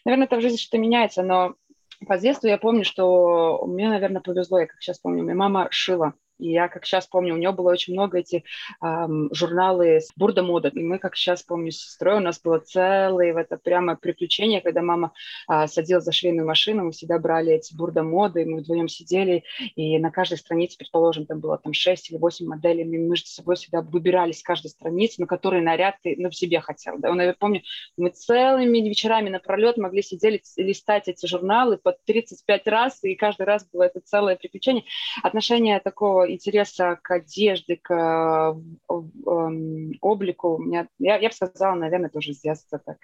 Наверное, 0.04 0.28
это 0.28 0.36
в 0.36 0.42
жизни 0.42 0.58
что-то 0.58 0.80
меняется, 0.80 1.24
но 1.24 1.56
по 2.08 2.18
детству 2.18 2.48
я 2.48 2.58
помню, 2.58 2.84
что 2.84 3.66
мне, 3.66 3.90
наверное, 3.90 4.22
повезло, 4.22 4.60
я 4.60 4.68
как 4.68 4.82
сейчас 4.82 5.00
помню, 5.00 5.24
меня 5.24 5.36
мама 5.36 5.68
шила 5.72 6.14
и 6.38 6.51
я, 6.51 6.68
как 6.68 6.86
сейчас 6.86 7.08
помню, 7.08 7.34
у 7.34 7.38
нее 7.38 7.51
было 7.51 7.72
очень 7.72 7.94
много 7.94 8.20
этих 8.20 8.44
эм, 8.82 9.30
журналы 9.34 10.01
с 10.01 10.10
бурда 10.15 10.44
мода. 10.44 10.70
И 10.70 10.84
мы, 10.84 11.00
как 11.00 11.15
сейчас 11.15 11.44
помню, 11.44 11.72
с 11.72 11.77
сестрой 11.77 12.18
у 12.18 12.20
нас 12.20 12.42
было 12.42 12.60
целое 12.60 13.34
в 13.34 13.38
это 13.38 13.58
прямо 13.58 13.96
приключение, 13.96 14.62
когда 14.62 14.82
мама 14.82 15.13
э, 15.50 15.68
садилась 15.68 16.04
за 16.04 16.12
швейную 16.12 16.46
машину, 16.46 16.86
мы 16.86 16.92
всегда 16.92 17.20
брали 17.20 17.54
эти 17.54 17.75
бурда 17.75 18.04
моды, 18.04 18.46
мы 18.46 18.60
вдвоем 18.60 18.88
сидели, 18.88 19.44
и 19.75 19.98
на 19.98 20.12
каждой 20.12 20.38
странице, 20.38 20.77
предположим, 20.77 21.25
там 21.25 21.39
было 21.39 21.58
там 21.58 21.74
6 21.74 22.12
или 22.12 22.18
8 22.18 22.46
моделей, 22.46 22.84
мы 22.84 22.98
между 22.98 23.27
собой 23.27 23.56
всегда 23.56 23.82
выбирали 23.82 24.32
с 24.32 24.44
каждой 24.44 24.70
страницы, 24.70 25.22
на 25.22 25.27
которой 25.27 25.62
наряд 25.62 25.96
ты 26.04 26.15
ну, 26.18 26.32
себе 26.32 26.60
хотел. 26.60 26.98
Да? 26.98 27.10
Я 27.24 27.34
помню, 27.34 27.62
мы 27.98 28.10
целыми 28.10 28.80
вечерами 28.80 29.30
напролет 29.30 29.77
могли 29.77 30.01
сидеть 30.01 30.44
листать 30.58 31.08
эти 31.08 31.25
журналы 31.25 31.77
по 31.77 31.94
35 32.06 32.68
раз, 32.68 33.04
и 33.04 33.15
каждый 33.15 33.46
раз 33.46 33.68
было 33.72 33.84
это 33.84 34.01
целое 34.04 34.36
приключение. 34.36 34.84
Отношение 35.24 35.80
такого 35.80 36.25
интереса 36.29 37.00
к 37.01 37.12
одежде, 37.12 37.77
к 37.82 37.91
э, 37.91 38.94
эм, 39.27 39.91
облику, 40.01 40.58
меня, 40.58 40.88
я, 41.00 41.17
я 41.17 41.29
бы 41.29 41.36
сказала, 41.36 41.75
наверное, 41.75 42.10
тоже 42.10 42.34
с 42.34 42.41
детства 42.41 42.79
так. 42.84 42.98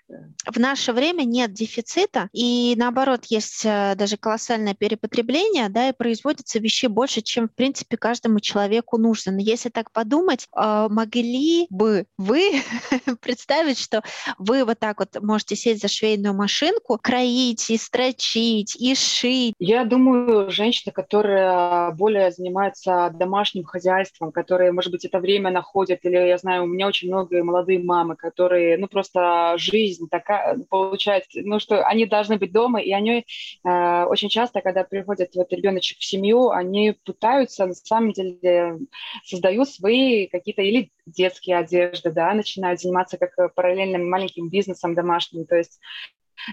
В 0.46 0.60
наше 0.60 0.94
время 0.94 1.24
нет 1.24 1.54
дефицита, 1.54 2.30
и 2.34 2.76
наоборот, 2.78 3.26
есть 3.26 3.66
э, 3.66 3.94
даже 3.96 4.18
колоссальное 4.18 4.74
перепотребление, 4.74 5.70
да, 5.70 5.90
и 5.90 5.94
производится 5.94 6.60
вещей 6.60 6.88
больше, 6.88 7.22
чем, 7.22 7.48
в 7.48 7.54
принципе, 7.54 7.98
каждому 7.98 8.40
человеку 8.40 8.98
нужно. 8.98 9.32
Но 9.32 9.40
если 9.40 9.70
так 9.70 9.92
подумать, 9.92 10.48
э, 10.56 10.88
могли 10.90 11.68
бы 11.70 12.06
вы 12.18 12.62
представить, 13.22 13.80
что 13.80 14.04
вы 14.38 14.66
вот 14.66 14.80
так 14.80 15.00
вот 15.00 15.22
можете 15.22 15.56
сесть 15.56 15.82
за 15.82 15.88
швейную 15.88 16.34
машинку, 16.34 17.00
кроить 17.02 17.70
и 17.70 17.78
строчить, 17.78 18.76
и 18.76 18.96
шить? 18.96 19.54
Я 19.60 19.86
думаю, 19.86 20.50
женщина, 20.52 20.92
которая 20.92 21.92
более 21.92 22.32
занимается 22.32 23.11
домашним 23.18 23.64
хозяйством, 23.64 24.32
которые, 24.32 24.72
может 24.72 24.92
быть, 24.92 25.06
это 25.06 25.20
время 25.20 25.52
находят, 25.52 26.00
или, 26.04 26.16
я 26.16 26.38
знаю, 26.38 26.64
у 26.64 26.68
меня 26.68 26.88
очень 26.88 27.08
много 27.10 27.44
молодые 27.44 27.80
мамы, 27.80 28.16
которые, 28.16 28.78
ну, 28.78 28.88
просто 28.88 29.56
жизнь 29.58 30.08
такая, 30.10 30.60
получается, 30.70 31.40
ну, 31.44 31.60
что 31.60 31.86
они 31.86 32.06
должны 32.06 32.38
быть 32.38 32.52
дома, 32.52 32.82
и 32.82 32.92
они 32.92 33.26
э, 33.64 34.04
очень 34.06 34.30
часто, 34.30 34.62
когда 34.62 34.84
приходят 34.84 35.36
вот 35.36 35.52
ребеночек 35.54 36.00
в 36.00 36.06
семью, 36.06 36.50
они 36.50 36.96
пытаются, 37.06 37.66
на 37.66 37.74
самом 37.74 38.14
деле, 38.14 38.80
создают 39.26 39.70
свои 39.70 40.28
какие-то 40.28 40.62
или 40.62 40.92
детские 41.06 41.58
одежды, 41.58 42.12
да, 42.12 42.34
начинают 42.34 42.82
заниматься 42.82 43.18
как 43.18 43.54
параллельным 43.56 44.10
маленьким 44.10 44.50
бизнесом 44.50 44.96
домашним, 44.96 45.46
то 45.46 45.56
есть 45.56 45.80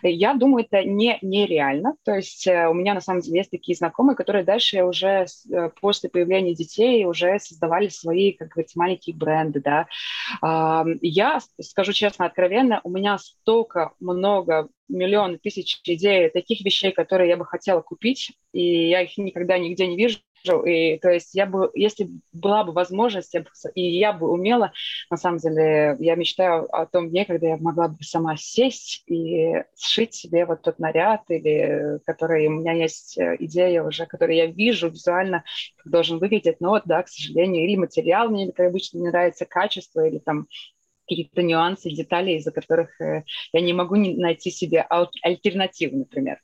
я 0.02 0.35
думаю, 0.35 0.64
это 0.64 0.85
не, 0.85 1.18
нереально. 1.23 1.95
То 2.04 2.14
есть 2.14 2.47
э, 2.47 2.68
у 2.68 2.75
меня 2.75 2.95
на 2.95 3.00
самом 3.00 3.21
деле 3.21 3.38
есть 3.38 3.50
такие 3.50 3.76
знакомые, 3.76 4.16
которые 4.16 4.45
дальше 4.45 4.83
уже 4.85 5.26
э, 5.50 5.71
после 5.80 6.11
появления 6.11 6.54
детей 6.54 7.04
уже 7.04 7.38
создавали 7.38 7.88
свои, 7.88 8.33
как 8.33 8.49
говорится, 8.49 8.78
маленькие 8.78 9.16
бренды, 9.16 9.61
да. 9.61 9.87
Я 11.00 11.40
скажу 11.61 11.92
честно, 11.92 12.26
откровенно, 12.26 12.80
у 12.85 12.90
меня 12.90 13.18
столько 13.18 13.92
много 14.00 14.68
миллион 14.88 15.38
тысяч 15.38 15.80
идей, 15.85 16.30
таких 16.30 16.64
вещей, 16.64 16.92
которые 16.92 17.28
я 17.28 17.37
бы 17.37 17.45
хотела 17.45 17.80
купить, 17.80 18.33
и 18.52 18.88
я 18.88 19.02
их 19.02 19.16
никогда 19.18 19.59
нигде 19.59 19.87
не 19.87 19.97
вижу, 19.97 20.18
и, 20.45 20.99
то 20.99 21.11
есть 21.11 21.35
я 21.35 21.47
бы, 21.47 21.71
если 21.75 22.09
была 22.33 22.64
бы 22.64 22.73
возможность, 22.73 23.35
я 23.35 23.40
бы, 23.40 23.49
и 23.75 23.99
я 23.99 24.12
бы 24.12 24.30
умела, 24.30 24.73
на 25.10 25.17
самом 25.17 25.39
деле, 25.39 25.97
я 25.99 26.15
мечтаю 26.15 26.65
о 26.75 26.86
том 26.86 27.10
дне, 27.10 27.25
когда 27.25 27.49
я 27.49 27.56
могла 27.56 27.89
бы 27.89 28.02
сама 28.02 28.36
сесть 28.36 29.02
и 29.06 29.62
сшить 29.76 30.15
себе 30.15 30.47
вот 30.47 30.62
тот 30.62 30.78
наряд, 30.78 31.23
или 31.28 31.99
который 32.06 32.47
у 32.47 32.52
меня 32.52 32.73
есть 32.73 33.19
э, 33.19 33.36
идея 33.41 33.82
уже, 33.82 34.06
которую 34.06 34.36
я 34.36 34.47
вижу 34.47 34.89
визуально, 34.89 35.45
как 35.76 35.93
должен 35.93 36.19
выглядеть, 36.19 36.60
но 36.60 36.71
вот, 36.71 36.82
да, 36.86 37.02
к 37.02 37.08
сожалению, 37.08 37.65
или 37.65 37.76
материал 37.76 38.28
мне 38.28 38.52
как 38.52 38.67
обычно 38.67 38.99
не 38.99 39.08
нравится, 39.08 39.45
качество, 39.45 40.06
или 40.06 40.19
там 40.19 40.47
какие-то 41.08 41.43
нюансы, 41.43 41.91
детали, 41.91 42.32
из-за 42.32 42.52
которых 42.52 43.00
э, 43.00 43.25
я 43.52 43.60
не 43.60 43.73
могу 43.73 43.97
найти 43.97 44.50
себе 44.50 44.86
альтернативу, 45.23 45.99
например. 45.99 46.39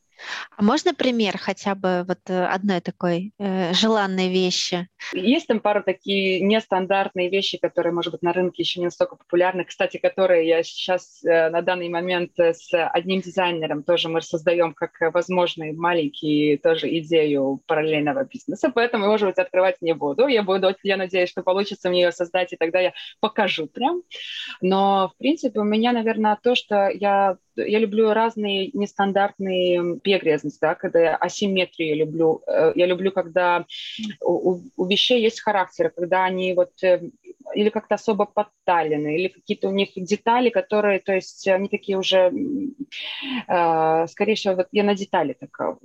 А 0.56 0.62
можно 0.62 0.94
пример 0.94 1.38
хотя 1.38 1.74
бы 1.74 2.04
вот 2.06 2.18
э, 2.28 2.44
одной 2.44 2.80
такой 2.80 3.32
э, 3.38 3.72
желанной 3.74 4.28
вещи? 4.28 4.88
Есть 5.12 5.46
там 5.46 5.60
пару 5.60 5.82
такие 5.82 6.40
нестандартные 6.40 7.28
вещи, 7.28 7.58
которые, 7.58 7.92
может 7.92 8.12
быть, 8.12 8.22
на 8.22 8.32
рынке 8.32 8.62
еще 8.62 8.80
не 8.80 8.86
настолько 8.86 9.16
популярны. 9.16 9.64
Кстати, 9.64 9.96
которые 9.96 10.46
я 10.46 10.62
сейчас 10.62 11.22
э, 11.24 11.50
на 11.50 11.62
данный 11.62 11.88
момент 11.88 12.32
э, 12.38 12.54
с 12.54 12.72
одним 12.72 13.20
дизайнером 13.20 13.82
тоже 13.82 14.08
мы 14.08 14.22
создаем 14.22 14.74
как 14.74 14.92
возможный 15.12 15.72
маленький 15.72 16.56
тоже 16.62 16.88
идею 16.98 17.60
параллельного 17.66 18.24
бизнеса, 18.24 18.70
поэтому, 18.74 19.06
может 19.06 19.28
быть, 19.28 19.38
открывать 19.38 19.82
не 19.82 19.94
буду. 19.94 20.26
Я 20.26 20.42
буду, 20.42 20.74
я 20.82 20.96
надеюсь, 20.96 21.30
что 21.30 21.42
получится 21.42 21.90
мне 21.90 22.02
ее 22.02 22.12
создать, 22.12 22.52
и 22.52 22.56
тогда 22.56 22.80
я 22.80 22.92
покажу 23.20 23.66
прям. 23.66 24.02
Но, 24.60 25.10
в 25.14 25.18
принципе, 25.18 25.60
у 25.60 25.64
меня, 25.64 25.92
наверное, 25.92 26.38
то, 26.42 26.54
что 26.54 26.88
я 26.88 27.36
я 27.56 27.78
люблю 27.78 28.12
разные 28.12 28.70
нестандартные 28.72 30.00
пегрезность, 30.04 30.60
да, 30.60 30.74
когда 30.74 31.00
я 31.00 31.16
асимметрию 31.16 31.96
люблю. 31.96 32.42
Э, 32.46 32.72
я 32.76 32.86
люблю, 32.86 33.10
когда 33.10 33.66
у, 34.20 34.60
у 34.76 34.86
вещей 34.86 35.22
есть 35.22 35.40
характер, 35.40 35.90
когда 35.90 36.24
они 36.24 36.54
вот 36.54 36.70
э, 36.84 37.00
или 37.54 37.70
как-то 37.70 37.94
особо 37.96 38.26
подталены, 38.26 39.16
или 39.16 39.28
какие-то 39.28 39.68
у 39.68 39.72
них 39.72 39.90
детали, 39.96 40.50
которые, 40.50 41.00
то 41.00 41.14
есть 41.14 41.48
они 41.48 41.68
такие 41.68 41.98
уже, 41.98 42.32
э, 43.48 44.06
скорее 44.08 44.34
всего, 44.34 44.54
вот 44.54 44.68
я 44.72 44.84
на 44.84 44.94
детали 44.94 45.36
так, 45.38 45.78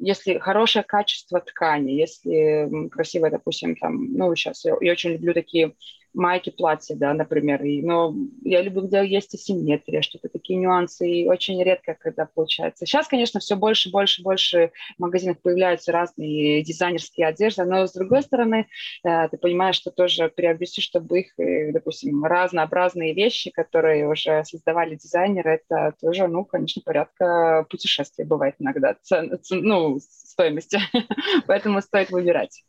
если 0.00 0.38
хорошее 0.38 0.84
качество 0.84 1.40
ткани, 1.40 1.92
если 1.92 2.88
красивое, 2.88 3.30
допустим, 3.30 3.76
там, 3.76 4.12
ну, 4.14 4.34
сейчас 4.34 4.64
я, 4.64 4.76
я 4.80 4.92
очень 4.92 5.10
люблю 5.10 5.34
такие 5.34 5.74
майки, 6.18 6.50
платья, 6.50 6.94
да, 6.94 7.14
например. 7.14 7.62
И, 7.62 7.82
но 7.82 8.14
я 8.42 8.62
люблю, 8.62 8.82
где 8.82 9.06
есть 9.06 9.34
асимметрия, 9.34 10.02
что-то 10.02 10.28
такие 10.28 10.58
нюансы, 10.58 11.08
и 11.08 11.28
очень 11.28 11.62
редко, 11.62 11.96
когда 11.98 12.26
получается. 12.26 12.84
Сейчас, 12.84 13.08
конечно, 13.08 13.40
все 13.40 13.56
больше, 13.56 13.90
больше, 13.90 14.22
больше 14.22 14.72
в 14.96 15.00
магазинах 15.00 15.38
появляются 15.40 15.92
разные 15.92 16.62
дизайнерские 16.62 17.26
одежды, 17.26 17.64
но 17.64 17.86
с 17.86 17.92
другой 17.92 18.22
стороны, 18.22 18.66
э, 19.04 19.28
ты 19.28 19.38
понимаешь, 19.38 19.76
что 19.76 19.90
тоже 19.90 20.28
приобрести, 20.28 20.80
чтобы 20.80 21.20
их, 21.20 21.38
э, 21.38 21.72
допустим, 21.72 22.24
разнообразные 22.24 23.14
вещи, 23.14 23.50
которые 23.50 24.08
уже 24.08 24.44
создавали 24.44 24.96
дизайнеры, 24.96 25.60
это 25.62 25.94
тоже, 26.00 26.26
ну, 26.26 26.44
конечно, 26.44 26.82
порядка 26.84 27.66
путешествия 27.70 28.24
бывает 28.24 28.56
иногда, 28.58 28.96
цен, 29.02 29.38
цен, 29.42 29.62
ну, 29.62 29.98
стоимости. 30.00 30.78
Поэтому 31.46 31.80
стоит 31.80 32.10
выбирать. 32.10 32.62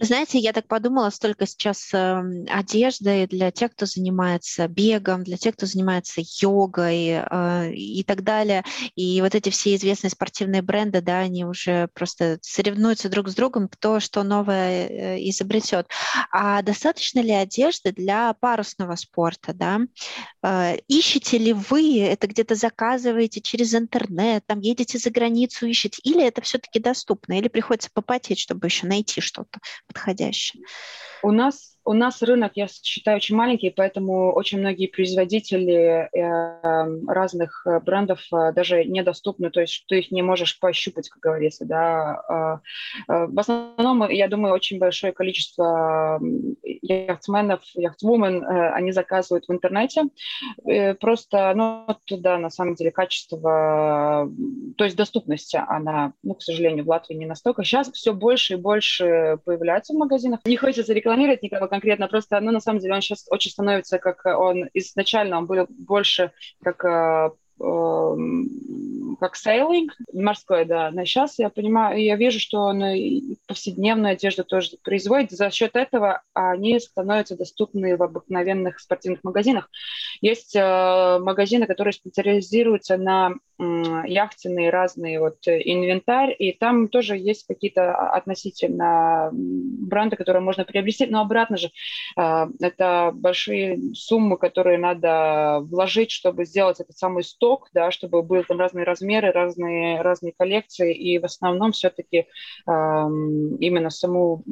Знаете, 0.00 0.38
я 0.38 0.52
так 0.52 0.66
подумала, 0.66 1.10
столько 1.10 1.46
сейчас 1.46 1.92
э, 1.92 2.22
одежды 2.56 3.26
для 3.26 3.50
тех, 3.50 3.72
кто 3.72 3.86
занимается 3.86 4.66
бегом, 4.66 5.24
для 5.24 5.36
тех, 5.36 5.54
кто 5.54 5.66
занимается 5.66 6.22
йогой 6.40 7.08
э, 7.08 7.72
и 7.74 8.02
так 8.02 8.22
далее. 8.22 8.64
И 8.94 9.20
вот 9.20 9.34
эти 9.34 9.50
все 9.50 9.74
известные 9.74 10.10
спортивные 10.10 10.62
бренды, 10.62 11.02
да, 11.02 11.20
они 11.20 11.44
уже 11.44 11.88
просто 11.92 12.38
соревнуются 12.42 13.08
друг 13.08 13.28
с 13.28 13.34
другом, 13.34 13.68
кто 13.68 14.00
что 14.00 14.22
новое 14.22 14.88
э, 14.88 15.28
изобретет. 15.28 15.88
А 16.32 16.62
достаточно 16.62 17.20
ли 17.20 17.32
одежды 17.32 17.92
для 17.92 18.32
парусного 18.34 18.96
спорта, 18.96 19.52
да? 19.52 19.80
Э, 20.42 20.76
ищете 20.88 21.36
ли 21.38 21.52
вы 21.52 22.00
это 22.00 22.26
где-то 22.26 22.54
заказываете 22.54 23.40
через 23.42 23.74
интернет, 23.74 24.44
там 24.46 24.60
едете 24.60 24.98
за 24.98 25.10
границу, 25.10 25.66
ищете, 25.66 26.00
или 26.04 26.24
это 26.24 26.40
все-таки 26.40 26.78
доступно, 26.78 27.38
или 27.38 27.48
приходится 27.48 27.90
попотеть, 27.92 28.38
чтобы 28.38 28.66
еще 28.66 28.86
найти 28.86 29.20
что-то 29.20 29.60
подходящее? 29.86 30.62
У 31.22 31.32
нас 31.32 31.75
у 31.86 31.92
нас 31.92 32.20
рынок, 32.20 32.52
я 32.56 32.66
считаю, 32.66 33.18
очень 33.18 33.36
маленький, 33.36 33.70
поэтому 33.70 34.32
очень 34.32 34.58
многие 34.58 34.88
производители 34.88 36.08
э, 36.12 37.02
разных 37.06 37.64
э, 37.64 37.78
брендов 37.78 38.20
э, 38.32 38.52
даже 38.52 38.84
недоступны, 38.84 39.50
то 39.50 39.60
есть 39.60 39.84
ты 39.86 40.00
их 40.00 40.10
не 40.10 40.22
можешь 40.22 40.58
пощупать, 40.58 41.08
как 41.08 41.20
говорится. 41.22 41.64
Да. 41.64 42.60
В 43.06 43.38
основном, 43.38 44.08
я 44.10 44.28
думаю, 44.28 44.54
очень 44.54 44.78
большое 44.78 45.12
количество 45.12 46.20
яхтсменов, 46.82 47.60
яхтвумен, 47.74 48.44
они 48.44 48.90
заказывают 48.90 49.46
в 49.46 49.52
интернете. 49.52 50.04
Просто, 51.00 51.52
ну, 51.54 51.86
туда 52.04 52.38
на 52.38 52.50
самом 52.50 52.74
деле 52.74 52.90
качество, 52.90 54.28
то 54.76 54.84
есть 54.84 54.96
доступность, 54.96 55.54
она, 55.54 56.12
ну, 56.22 56.34
к 56.34 56.42
сожалению, 56.42 56.84
в 56.84 56.88
Латвии 56.88 57.14
не 57.14 57.26
настолько. 57.26 57.62
Сейчас 57.64 57.90
все 57.92 58.12
больше 58.12 58.54
и 58.54 58.56
больше 58.56 59.38
появляется 59.44 59.92
в 59.92 59.96
магазинах. 59.96 60.40
Не 60.44 60.56
хочется 60.56 60.92
рекламировать 60.92 61.42
никого 61.42 61.68
конкретно, 61.76 62.08
просто, 62.08 62.40
ну, 62.40 62.52
на 62.52 62.60
самом 62.60 62.80
деле, 62.80 62.94
он 62.94 63.02
сейчас 63.02 63.26
очень 63.30 63.50
становится, 63.50 63.98
как 63.98 64.24
он 64.24 64.68
изначально, 64.74 65.38
он 65.38 65.46
был 65.46 65.66
больше 65.68 66.32
как 66.62 66.84
э, 66.84 67.30
как 67.58 69.36
сейлинг, 69.36 69.96
морской, 70.12 70.64
да. 70.64 70.90
Но 70.90 71.04
сейчас 71.04 71.38
я 71.38 71.48
понимаю, 71.48 72.02
я 72.02 72.16
вижу, 72.16 72.38
что 72.38 72.60
он 72.60 72.82
повседневную 73.46 74.12
одежду 74.12 74.44
тоже 74.44 74.72
производит. 74.82 75.30
За 75.30 75.50
счет 75.50 75.76
этого 75.76 76.22
они 76.34 76.78
становятся 76.78 77.36
доступны 77.36 77.96
в 77.96 78.02
обыкновенных 78.02 78.78
спортивных 78.78 79.24
магазинах. 79.24 79.70
Есть 80.20 80.54
э, 80.54 81.18
магазины, 81.20 81.66
которые 81.66 81.92
специализируются 81.92 82.96
на 82.96 83.34
яхтенные 83.58 84.68
разные 84.68 85.18
вот 85.18 85.38
инвентарь, 85.46 86.34
и 86.38 86.52
там 86.52 86.88
тоже 86.88 87.16
есть 87.16 87.46
какие-то 87.46 87.94
относительно 87.94 89.30
бренды, 89.32 90.16
которые 90.16 90.42
можно 90.42 90.66
приобрести, 90.66 91.06
но 91.06 91.22
обратно 91.22 91.56
же 91.56 91.70
э, 92.18 92.46
это 92.60 93.12
большие 93.14 93.94
суммы, 93.94 94.36
которые 94.36 94.76
надо 94.76 95.60
вложить, 95.62 96.10
чтобы 96.10 96.44
сделать 96.44 96.80
этот 96.80 96.98
самый 96.98 97.24
сток 97.24 97.45
сток, 97.46 97.68
да, 97.72 97.90
чтобы 97.92 98.22
были 98.22 98.42
там 98.42 98.58
разные 98.58 98.84
размеры, 98.84 99.30
разные, 99.30 100.02
разные 100.02 100.32
коллекции, 100.36 100.94
и 100.94 101.18
в 101.18 101.24
основном 101.24 101.70
все-таки 101.70 102.18
э, 102.18 102.26
именно 102.66 103.90
саму 103.90 104.42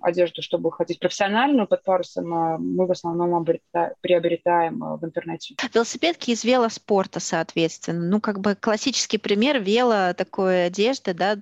одежду, 0.00 0.40
чтобы 0.40 0.72
ходить 0.72 0.98
профессиональную 0.98 1.66
под 1.66 1.84
парусом, 1.84 2.28
мы 2.58 2.86
в 2.86 2.90
основном 2.90 3.34
обрета, 3.34 3.94
приобретаем 4.00 4.82
э, 4.82 4.96
в 4.96 5.04
интернете. 5.04 5.56
Велосипедки 5.74 6.30
из 6.30 6.44
велоспорта, 6.44 7.20
соответственно. 7.20 8.08
Ну, 8.08 8.20
как 8.20 8.40
бы 8.40 8.54
классический 8.54 9.18
пример 9.18 9.60
вело 9.60 10.14
такой 10.14 10.66
одежды, 10.66 11.12
да, 11.12 11.36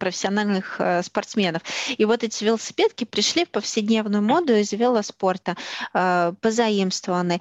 профессиональных 0.00 0.80
э, 0.80 1.02
спортсменов. 1.02 1.62
И 1.96 2.04
вот 2.04 2.24
эти 2.24 2.42
велосипедки 2.42 3.04
пришли 3.04 3.44
в 3.44 3.50
повседневную 3.50 4.22
моду 4.22 4.54
из 4.54 4.72
велоспорта, 4.72 5.56
э, 5.94 6.32
позаимствованы. 6.40 7.40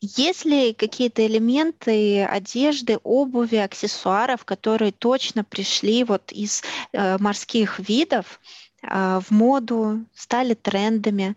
Есть 0.00 0.44
ли 0.44 0.74
какие-то 0.74 1.26
элементы 1.26 2.24
одежды, 2.24 2.98
обуви, 3.02 3.56
аксессуаров, 3.56 4.44
которые 4.44 4.92
точно 4.92 5.44
пришли 5.44 6.04
вот 6.04 6.30
из 6.32 6.62
э, 6.92 7.18
морских 7.18 7.80
видов 7.80 8.40
э, 8.82 9.20
в 9.20 9.30
моду, 9.30 10.04
стали 10.14 10.54
трендами, 10.54 11.36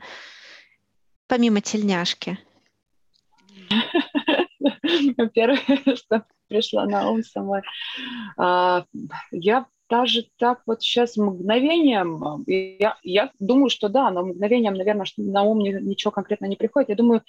помимо 1.28 1.62
тельняшки? 1.62 2.38
Первое, 5.34 5.60
что 5.95 6.26
пришло 6.47 6.86
на 6.86 7.10
ум 7.10 7.24
самой. 7.24 7.62
А, 8.38 8.86
я 9.32 9.65
даже 9.89 10.28
так 10.38 10.62
вот 10.65 10.82
сейчас 10.82 11.17
мгновением, 11.17 12.43
я, 12.47 12.97
я 13.04 13.32
думаю, 13.39 13.69
что 13.69 13.89
да, 13.89 14.10
но 14.12 14.24
мгновением, 14.24 14.76
наверное, 14.76 15.06
на 15.17 15.43
ум 15.43 15.60
ничего 15.60 16.12
конкретно 16.12 16.45
не 16.45 16.56
приходит. 16.56 16.89
Я 16.89 16.95
думаю, 16.95 17.24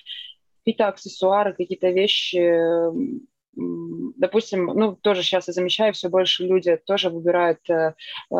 какие-то 0.64 0.88
аксессуары, 0.88 1.54
какие-то 1.54 1.90
вещи, 1.90 2.38
допустим, 3.54 4.66
ну, 4.66 4.96
тоже 4.96 5.22
сейчас 5.22 5.48
я 5.48 5.52
замечаю, 5.52 5.92
все 5.92 6.08
больше 6.08 6.44
люди 6.44 6.76
тоже 6.86 7.10
выбирают, 7.10 7.58
э, 7.68 7.94
э, 8.30 8.34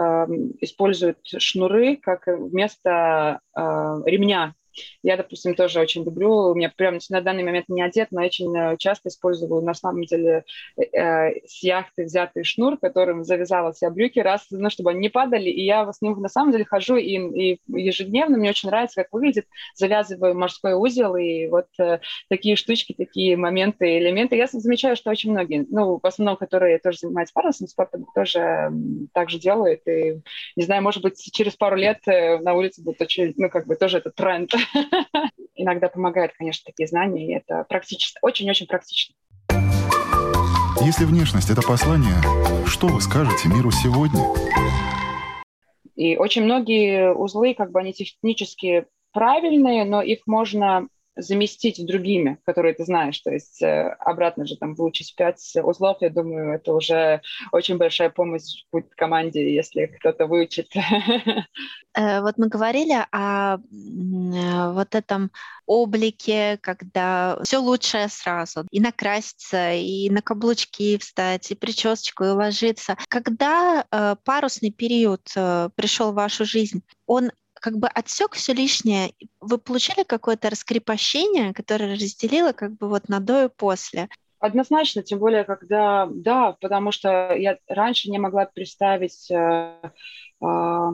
используют 0.61 1.19
шнуры 1.25 1.97
как 1.97 2.27
вместо 2.27 3.41
э, 3.55 3.61
ремня 4.07 4.55
я, 5.03 5.17
допустим, 5.17 5.55
тоже 5.55 5.81
очень 5.81 6.05
люблю, 6.05 6.51
у 6.51 6.55
меня 6.55 6.73
прям 6.75 6.99
на 7.11 7.21
данный 7.21 7.43
момент 7.43 7.69
не 7.69 7.83
одет, 7.83 8.09
но 8.11 8.23
очень 8.23 8.57
э, 8.57 8.77
часто 8.79 9.09
использую 9.09 9.63
на 9.63 9.75
самом 9.75 10.05
деле 10.05 10.45
э, 10.77 11.47
с 11.47 11.63
яхты 11.63 12.05
взятый 12.05 12.45
шнур, 12.45 12.79
которым 12.79 13.25
завязала 13.25 13.75
себе 13.75 13.91
брюки, 13.91 14.19
раз, 14.19 14.47
ну, 14.51 14.71
чтобы 14.71 14.91
они 14.91 15.01
не 15.01 15.09
падали, 15.09 15.49
и 15.49 15.65
я 15.65 15.91
с 15.93 16.01
ним 16.01 16.21
на 16.21 16.29
самом 16.29 16.53
деле 16.53 16.65
хожу 16.65 16.97
и, 16.97 17.17
и 17.17 17.61
ежедневно, 17.69 18.37
мне 18.37 18.51
очень 18.51 18.69
нравится, 18.69 19.03
как 19.03 19.13
выглядит, 19.13 19.47
завязываю 19.75 20.35
морской 20.35 20.75
узел, 20.75 21.17
и 21.17 21.49
вот 21.49 21.67
э, 21.79 22.01
такие 22.29 22.57
штучки, 22.57 22.95
такие 22.97 23.37
моменты, 23.37 23.99
элементы. 23.99 24.37
Я 24.37 24.47
замечаю, 24.47 24.97
что 24.97 25.11
очень 25.11 25.31
многие, 25.33 25.67
ну, 25.71 25.99
в 26.03 26.07
основном, 26.07 26.37
которые 26.37 26.79
тоже 26.79 26.99
занимаются 26.99 27.35
парусным 27.35 27.69
спортом, 27.69 28.07
тоже 28.15 28.71
так 29.13 29.31
же 29.31 29.39
делают, 29.39 29.81
и, 29.87 30.21
не 30.57 30.65
знаю, 30.65 30.83
может 30.83 31.03
быть, 31.03 31.19
через 31.33 31.57
пару 31.57 31.77
лет 31.77 31.99
э, 32.07 32.39
на 32.39 32.55
улице 32.55 32.83
будет 32.83 33.01
очень, 33.01 33.35
ну, 33.37 33.49
как 33.51 33.67
бы 33.67 33.77
тоже 33.77 33.99
это 33.99 34.11
тренд. 34.11 34.53
Иногда 35.55 35.89
помогают, 35.89 36.33
конечно, 36.37 36.65
такие 36.67 36.87
знания, 36.87 37.27
и 37.27 37.37
это 37.37 37.65
практически, 37.69 38.19
очень-очень 38.23 38.67
практично. 38.67 39.15
Если 40.81 41.05
внешность— 41.05 41.51
это 41.51 41.63
послание, 41.63 42.17
что 42.67 42.89
вы 42.89 43.01
скажете 43.01 43.49
миру 43.49 43.71
сегодня? 43.71 44.21
И 45.95 46.17
очень 46.17 46.43
многие 46.43 47.15
узлы, 47.15 47.55
как 47.55 47.71
бы 47.71 47.81
они 47.81 47.93
технически 47.93 48.87
правильные, 49.13 49.85
но 49.85 50.03
их 50.03 50.21
можно 50.27 50.89
заместить 51.17 51.85
другими, 51.87 52.39
которые 52.45 52.75
ты 52.75 52.85
знаешь. 52.85 53.19
То 53.21 53.31
есть 53.31 53.63
э, 53.63 53.97
обратно 54.01 54.47
же 54.47 54.57
там 54.57 54.75
выучить 54.75 55.15
пять 55.15 55.53
узлов, 55.63 55.99
я 56.01 56.11
думаю, 56.11 56.55
это 56.55 56.73
уже 56.73 57.21
очень 57.53 57.77
большая 57.77 58.11
помощь 58.11 58.65
будет 58.73 58.95
команде, 58.95 59.55
если 59.55 59.87
кто-то 59.87 60.27
выучит. 60.27 60.69
Э, 61.95 62.23
вот 62.23 62.39
мы 62.39 62.49
говорили 62.49 63.05
о 63.13 63.59
э, 63.59 64.73
вот 64.73 64.95
этом 64.95 65.31
облике, 65.67 66.57
когда 66.63 67.39
все 67.45 67.59
лучшее 67.59 68.09
сразу. 68.09 68.65
И 68.71 68.81
накраситься, 68.81 69.75
и 69.75 70.09
на 70.09 70.23
каблучки 70.23 70.97
встать, 70.97 71.51
и 71.51 71.55
причесочку, 71.55 72.25
и 72.25 72.29
уложиться. 72.29 72.97
Когда 73.09 73.85
парусный 74.25 74.71
период 74.71 75.23
пришел 75.77 76.13
в 76.13 76.15
вашу 76.15 76.47
жизнь, 76.47 76.83
он 77.05 77.31
как 77.63 77.79
бы 77.79 77.87
отсек 77.87 78.35
все 78.35 78.53
лишнее. 78.53 79.13
Вы 79.41 79.57
получили 79.57 80.03
какое-то 80.03 80.51
раскрепощение, 80.51 81.55
которое 81.55 81.95
разделило 81.95 82.53
как 82.53 82.73
бы 82.73 82.89
вот 82.89 83.09
на 83.09 83.21
до 83.21 83.45
и 83.45 83.49
после? 83.49 84.09
Однозначно, 84.41 85.03
тем 85.05 85.21
более, 85.21 85.45
когда, 85.45 86.09
да, 86.11 86.57
потому 86.61 86.91
что 86.91 87.33
я 87.35 87.59
раньше 87.69 88.11
не 88.11 88.19
могла 88.19 88.47
представить, 88.47 89.31
э, 89.31 89.77
э, 89.85 90.91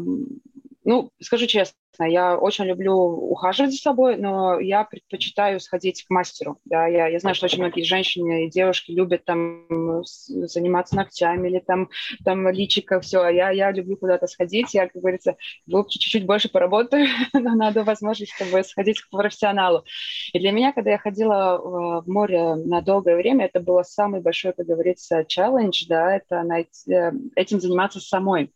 ну, 0.84 1.10
скажу 1.20 1.46
честно, 1.46 1.74
я 2.06 2.36
очень 2.36 2.64
люблю 2.64 2.94
ухаживать 2.94 3.72
за 3.72 3.78
собой, 3.78 4.16
но 4.16 4.60
я 4.60 4.84
предпочитаю 4.84 5.60
сходить 5.60 6.04
к 6.04 6.10
мастеру. 6.10 6.58
Да, 6.64 6.86
я, 6.86 7.08
я 7.08 7.18
знаю, 7.18 7.34
что 7.34 7.46
очень 7.46 7.58
многие 7.58 7.82
женщины 7.82 8.46
и 8.46 8.50
девушки 8.50 8.92
любят 8.92 9.24
там 9.24 10.02
заниматься 10.04 10.96
ногтями 10.96 11.48
или 11.48 11.58
там, 11.58 11.88
там 12.24 12.48
личико, 12.50 13.00
все. 13.00 13.22
А 13.22 13.30
я, 13.30 13.50
я 13.50 13.72
люблю 13.72 13.96
куда-то 13.96 14.26
сходить. 14.26 14.74
Я, 14.74 14.88
как 14.88 15.00
говорится, 15.00 15.36
чуть-чуть 15.66 16.26
больше 16.26 16.48
поработаю, 16.48 17.06
но 17.32 17.54
надо 17.54 17.84
возможность, 17.84 18.32
чтобы 18.34 18.62
сходить 18.62 19.00
к 19.00 19.10
профессионалу. 19.10 19.84
И 20.32 20.38
для 20.38 20.52
меня, 20.52 20.72
когда 20.72 20.90
я 20.90 20.98
ходила 20.98 21.58
в 21.58 22.08
море 22.08 22.54
на 22.54 22.80
долгое 22.80 23.16
время, 23.16 23.46
это 23.46 23.60
было 23.60 23.82
самый 23.82 24.20
большой, 24.20 24.52
как 24.52 24.66
говорится, 24.66 25.24
челлендж, 25.24 25.86
да, 25.88 26.16
это 26.16 26.42
найти, 26.42 26.92
э, 26.92 27.12
этим 27.34 27.60
заниматься 27.60 28.00
самой 28.00 28.52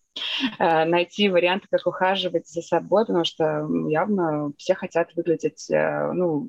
Э, 0.59 0.85
найти 0.85 1.29
варианты, 1.29 1.69
как 1.71 1.87
ухаживать 1.87 2.49
за 2.49 2.61
собой, 2.61 3.07
потому 3.07 3.25
что 3.25 3.32
явно 3.39 4.53
все 4.57 4.75
хотят 4.75 5.15
выглядеть 5.15 5.71
э, 5.71 6.13
ну, 6.13 6.49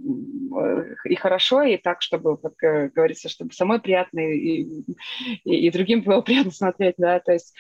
э, 0.60 0.96
и 1.06 1.16
хорошо, 1.16 1.64
и 1.64 1.78
так, 1.78 2.02
чтобы, 2.02 2.38
как 2.38 2.94
говорится, 2.94 3.30
чтобы 3.30 3.54
самой 3.54 3.80
приятно 3.80 4.20
и, 4.20 4.84
и, 5.44 5.68
и 5.68 5.72
другим 5.72 6.02
было 6.02 6.22
приятно 6.22 6.52
смотреть, 6.52 6.96
да, 6.98 7.20
то 7.20 7.34
есть 7.34 7.54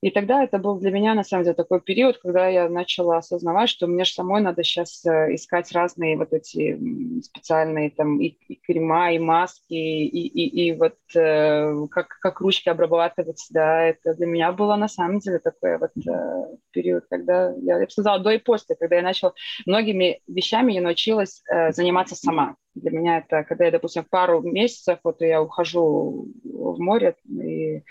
И 0.00 0.10
тогда 0.10 0.42
это 0.42 0.58
был 0.58 0.78
для 0.78 0.90
меня, 0.90 1.14
на 1.14 1.24
самом 1.24 1.44
деле, 1.44 1.54
такой 1.54 1.80
период, 1.80 2.18
когда 2.18 2.48
я 2.48 2.68
начала 2.70 3.18
осознавать, 3.18 3.68
что 3.68 3.86
мне 3.86 4.04
же 4.04 4.12
самой 4.12 4.40
надо 4.40 4.64
сейчас 4.64 5.04
э, 5.04 5.34
искать 5.34 5.70
разные 5.72 6.16
вот 6.16 6.32
эти 6.32 6.78
специальные 7.22 7.90
там 7.90 8.18
и, 8.18 8.28
и 8.28 8.54
крема, 8.56 9.12
и 9.12 9.18
маски, 9.18 9.74
и, 9.74 10.26
и, 10.26 10.68
и 10.68 10.72
вот 10.72 10.96
э, 11.14 11.86
как, 11.90 12.08
как 12.20 12.40
ручки 12.40 12.70
обрабатывать, 12.70 13.46
да, 13.50 13.82
это 13.82 14.14
для 14.14 14.26
меня 14.26 14.52
было 14.52 14.76
на 14.76 14.88
самом 14.88 15.18
деле 15.18 15.38
такой 15.38 15.76
вот 15.76 15.90
э, 15.96 16.56
период, 16.70 17.04
когда, 17.10 17.52
я, 17.58 17.78
я 17.78 17.84
бы 17.84 17.90
сказала, 17.90 18.18
до 18.20 18.30
и 18.30 18.38
после, 18.38 18.76
когда 18.76 18.96
я 18.96 19.02
начала 19.02 19.34
многими 19.66 20.22
вещами 20.26 20.72
я 20.72 20.80
научилась 20.80 21.42
э, 21.50 21.72
заниматься 21.72 22.16
сама. 22.16 22.56
Для 22.74 22.92
меня 22.92 23.18
это, 23.18 23.42
когда 23.42 23.64
я, 23.64 23.72
допустим, 23.72 24.06
пару 24.08 24.40
месяцев, 24.42 25.00
вот 25.02 25.20
я 25.20 25.42
ухожу 25.42 26.28
в 26.60 26.80
море, 26.80 27.16
и 27.26 27.82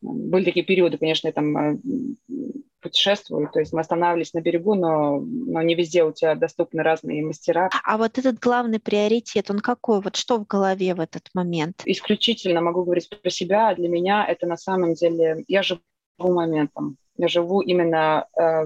были 0.00 0.44
такие 0.44 0.64
периоды, 0.64 0.98
конечно, 0.98 1.28
я 1.28 1.32
там 1.32 1.56
э, 1.56 1.78
путешествую, 2.80 3.48
то 3.52 3.60
есть 3.60 3.72
мы 3.72 3.80
останавливались 3.80 4.34
на 4.34 4.40
берегу, 4.40 4.74
но, 4.74 5.20
но 5.20 5.62
не 5.62 5.74
везде 5.74 6.04
у 6.04 6.12
тебя 6.12 6.34
доступны 6.34 6.82
разные 6.82 7.24
мастера. 7.24 7.70
А 7.84 7.98
вот 7.98 8.18
этот 8.18 8.38
главный 8.38 8.78
приоритет, 8.78 9.50
он 9.50 9.60
какой? 9.60 10.00
Вот 10.00 10.16
что 10.16 10.38
в 10.38 10.46
голове 10.46 10.94
в 10.94 11.00
этот 11.00 11.28
момент? 11.34 11.82
Исключительно 11.84 12.60
могу 12.60 12.84
говорить 12.84 13.08
про 13.08 13.30
себя. 13.30 13.74
Для 13.74 13.88
меня 13.88 14.24
это 14.26 14.46
на 14.46 14.56
самом 14.56 14.94
деле... 14.94 15.44
Я 15.48 15.62
живу 15.62 15.80
моментом. 16.18 16.96
Я 17.18 17.28
живу 17.28 17.60
именно, 17.60 18.26
э, 18.38 18.64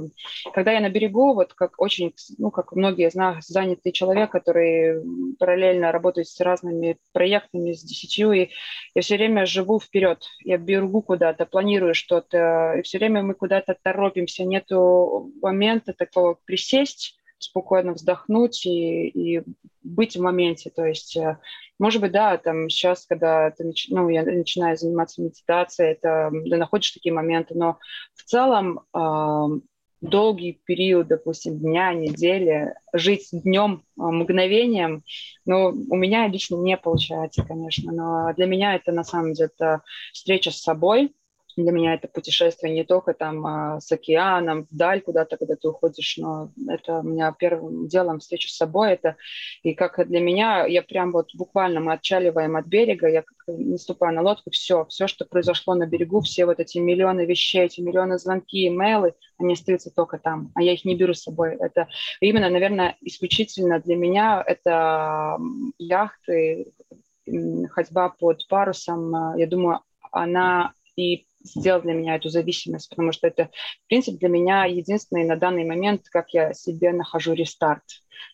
когда 0.52 0.72
я 0.72 0.80
на 0.80 0.90
берегу, 0.90 1.34
вот 1.34 1.54
как 1.54 1.80
очень, 1.80 2.14
ну, 2.38 2.50
как 2.50 2.72
многие 2.72 3.10
нас, 3.14 3.46
занятый 3.46 3.92
человек, 3.92 4.30
который 4.30 5.02
параллельно 5.38 5.92
работает 5.92 6.28
с 6.28 6.40
разными 6.40 6.98
проектами, 7.12 7.72
с 7.72 7.82
десятью, 7.82 8.32
и 8.32 8.48
я 8.94 9.02
все 9.02 9.16
время 9.16 9.46
живу 9.46 9.78
вперед. 9.78 10.24
Я 10.44 10.58
бегу 10.58 11.02
куда-то, 11.02 11.46
планирую 11.46 11.94
что-то, 11.94 12.74
и 12.78 12.82
все 12.82 12.98
время 12.98 13.22
мы 13.22 13.34
куда-то 13.34 13.76
торопимся. 13.82 14.44
Нету 14.44 15.32
момента 15.40 15.92
такого 15.92 16.38
присесть, 16.44 17.19
спокойно 17.40 17.92
вздохнуть 17.92 18.64
и, 18.66 19.08
и 19.08 19.42
быть 19.82 20.16
в 20.16 20.22
моменте. 20.22 20.70
То 20.70 20.84
есть, 20.84 21.16
э, 21.16 21.38
может 21.78 22.00
быть, 22.00 22.12
да, 22.12 22.36
там 22.36 22.68
сейчас, 22.68 23.06
когда 23.06 23.50
ты, 23.50 23.72
ну, 23.88 24.08
я 24.08 24.22
начинаю 24.22 24.76
заниматься 24.76 25.22
медитацией, 25.22 25.92
это, 25.92 26.30
ты 26.30 26.56
находишь 26.56 26.92
такие 26.92 27.12
моменты, 27.12 27.54
но 27.54 27.78
в 28.14 28.22
целом 28.24 28.80
э, 28.94 29.60
долгий 30.00 30.60
период, 30.64 31.08
допустим, 31.08 31.58
дня, 31.58 31.92
недели, 31.92 32.74
жить 32.92 33.28
днем, 33.32 33.82
а, 33.98 34.10
мгновением, 34.10 35.02
ну, 35.44 35.68
у 35.68 35.96
меня 35.96 36.26
лично 36.26 36.56
не 36.56 36.76
получается, 36.76 37.44
конечно, 37.44 37.92
но 37.92 38.32
для 38.34 38.46
меня 38.46 38.74
это 38.74 38.92
на 38.92 39.04
самом 39.04 39.34
деле 39.34 39.50
это 39.54 39.82
встреча 40.12 40.50
с 40.50 40.60
собой, 40.60 41.12
для 41.56 41.72
меня 41.72 41.94
это 41.94 42.08
путешествие 42.08 42.72
не 42.72 42.84
только 42.84 43.14
там 43.14 43.46
а, 43.46 43.80
с 43.80 43.90
океаном, 43.92 44.66
вдаль 44.70 45.00
куда-то, 45.00 45.36
когда 45.36 45.56
ты 45.56 45.68
уходишь, 45.68 46.16
но 46.18 46.50
это 46.68 46.98
у 46.98 47.02
меня 47.02 47.34
первым 47.38 47.88
делом 47.88 48.20
встреча 48.20 48.48
с 48.48 48.56
собой. 48.56 48.92
Это 48.92 49.16
и 49.62 49.74
как 49.74 50.06
для 50.08 50.20
меня, 50.20 50.66
я 50.66 50.82
прям 50.82 51.12
вот 51.12 51.34
буквально 51.34 51.80
мы 51.80 51.94
отчаливаем 51.94 52.56
от 52.56 52.66
берега, 52.66 53.08
я 53.08 53.22
как 53.22 53.36
наступаю 53.48 54.14
на 54.14 54.22
лодку, 54.22 54.50
все, 54.50 54.84
все, 54.86 55.06
что 55.06 55.24
произошло 55.24 55.74
на 55.74 55.86
берегу, 55.86 56.20
все 56.20 56.46
вот 56.46 56.60
эти 56.60 56.78
миллионы 56.78 57.26
вещей, 57.26 57.62
эти 57.62 57.80
миллионы 57.80 58.18
звонки, 58.18 58.68
имейлы, 58.68 59.14
они 59.38 59.54
остаются 59.54 59.90
только 59.90 60.18
там, 60.18 60.50
а 60.54 60.62
я 60.62 60.72
их 60.72 60.84
не 60.84 60.96
беру 60.96 61.14
с 61.14 61.22
собой. 61.22 61.56
Это 61.58 61.88
именно, 62.20 62.48
наверное, 62.48 62.96
исключительно 63.00 63.80
для 63.80 63.96
меня 63.96 64.42
это 64.46 65.38
яхты, 65.78 66.66
ходьба 67.70 68.10
под 68.10 68.46
парусом, 68.48 69.14
а, 69.14 69.34
я 69.36 69.46
думаю, 69.46 69.80
она 70.12 70.72
и 70.96 71.26
сделал 71.42 71.82
для 71.82 71.94
меня 71.94 72.16
эту 72.16 72.28
зависимость, 72.28 72.88
потому 72.90 73.12
что 73.12 73.26
это, 73.26 73.50
в 73.84 73.88
принципе, 73.88 74.18
для 74.18 74.28
меня 74.28 74.64
единственный 74.64 75.24
на 75.24 75.36
данный 75.36 75.64
момент, 75.64 76.02
как 76.10 76.30
я 76.30 76.52
себе 76.52 76.92
нахожу 76.92 77.32
рестарт. 77.32 77.82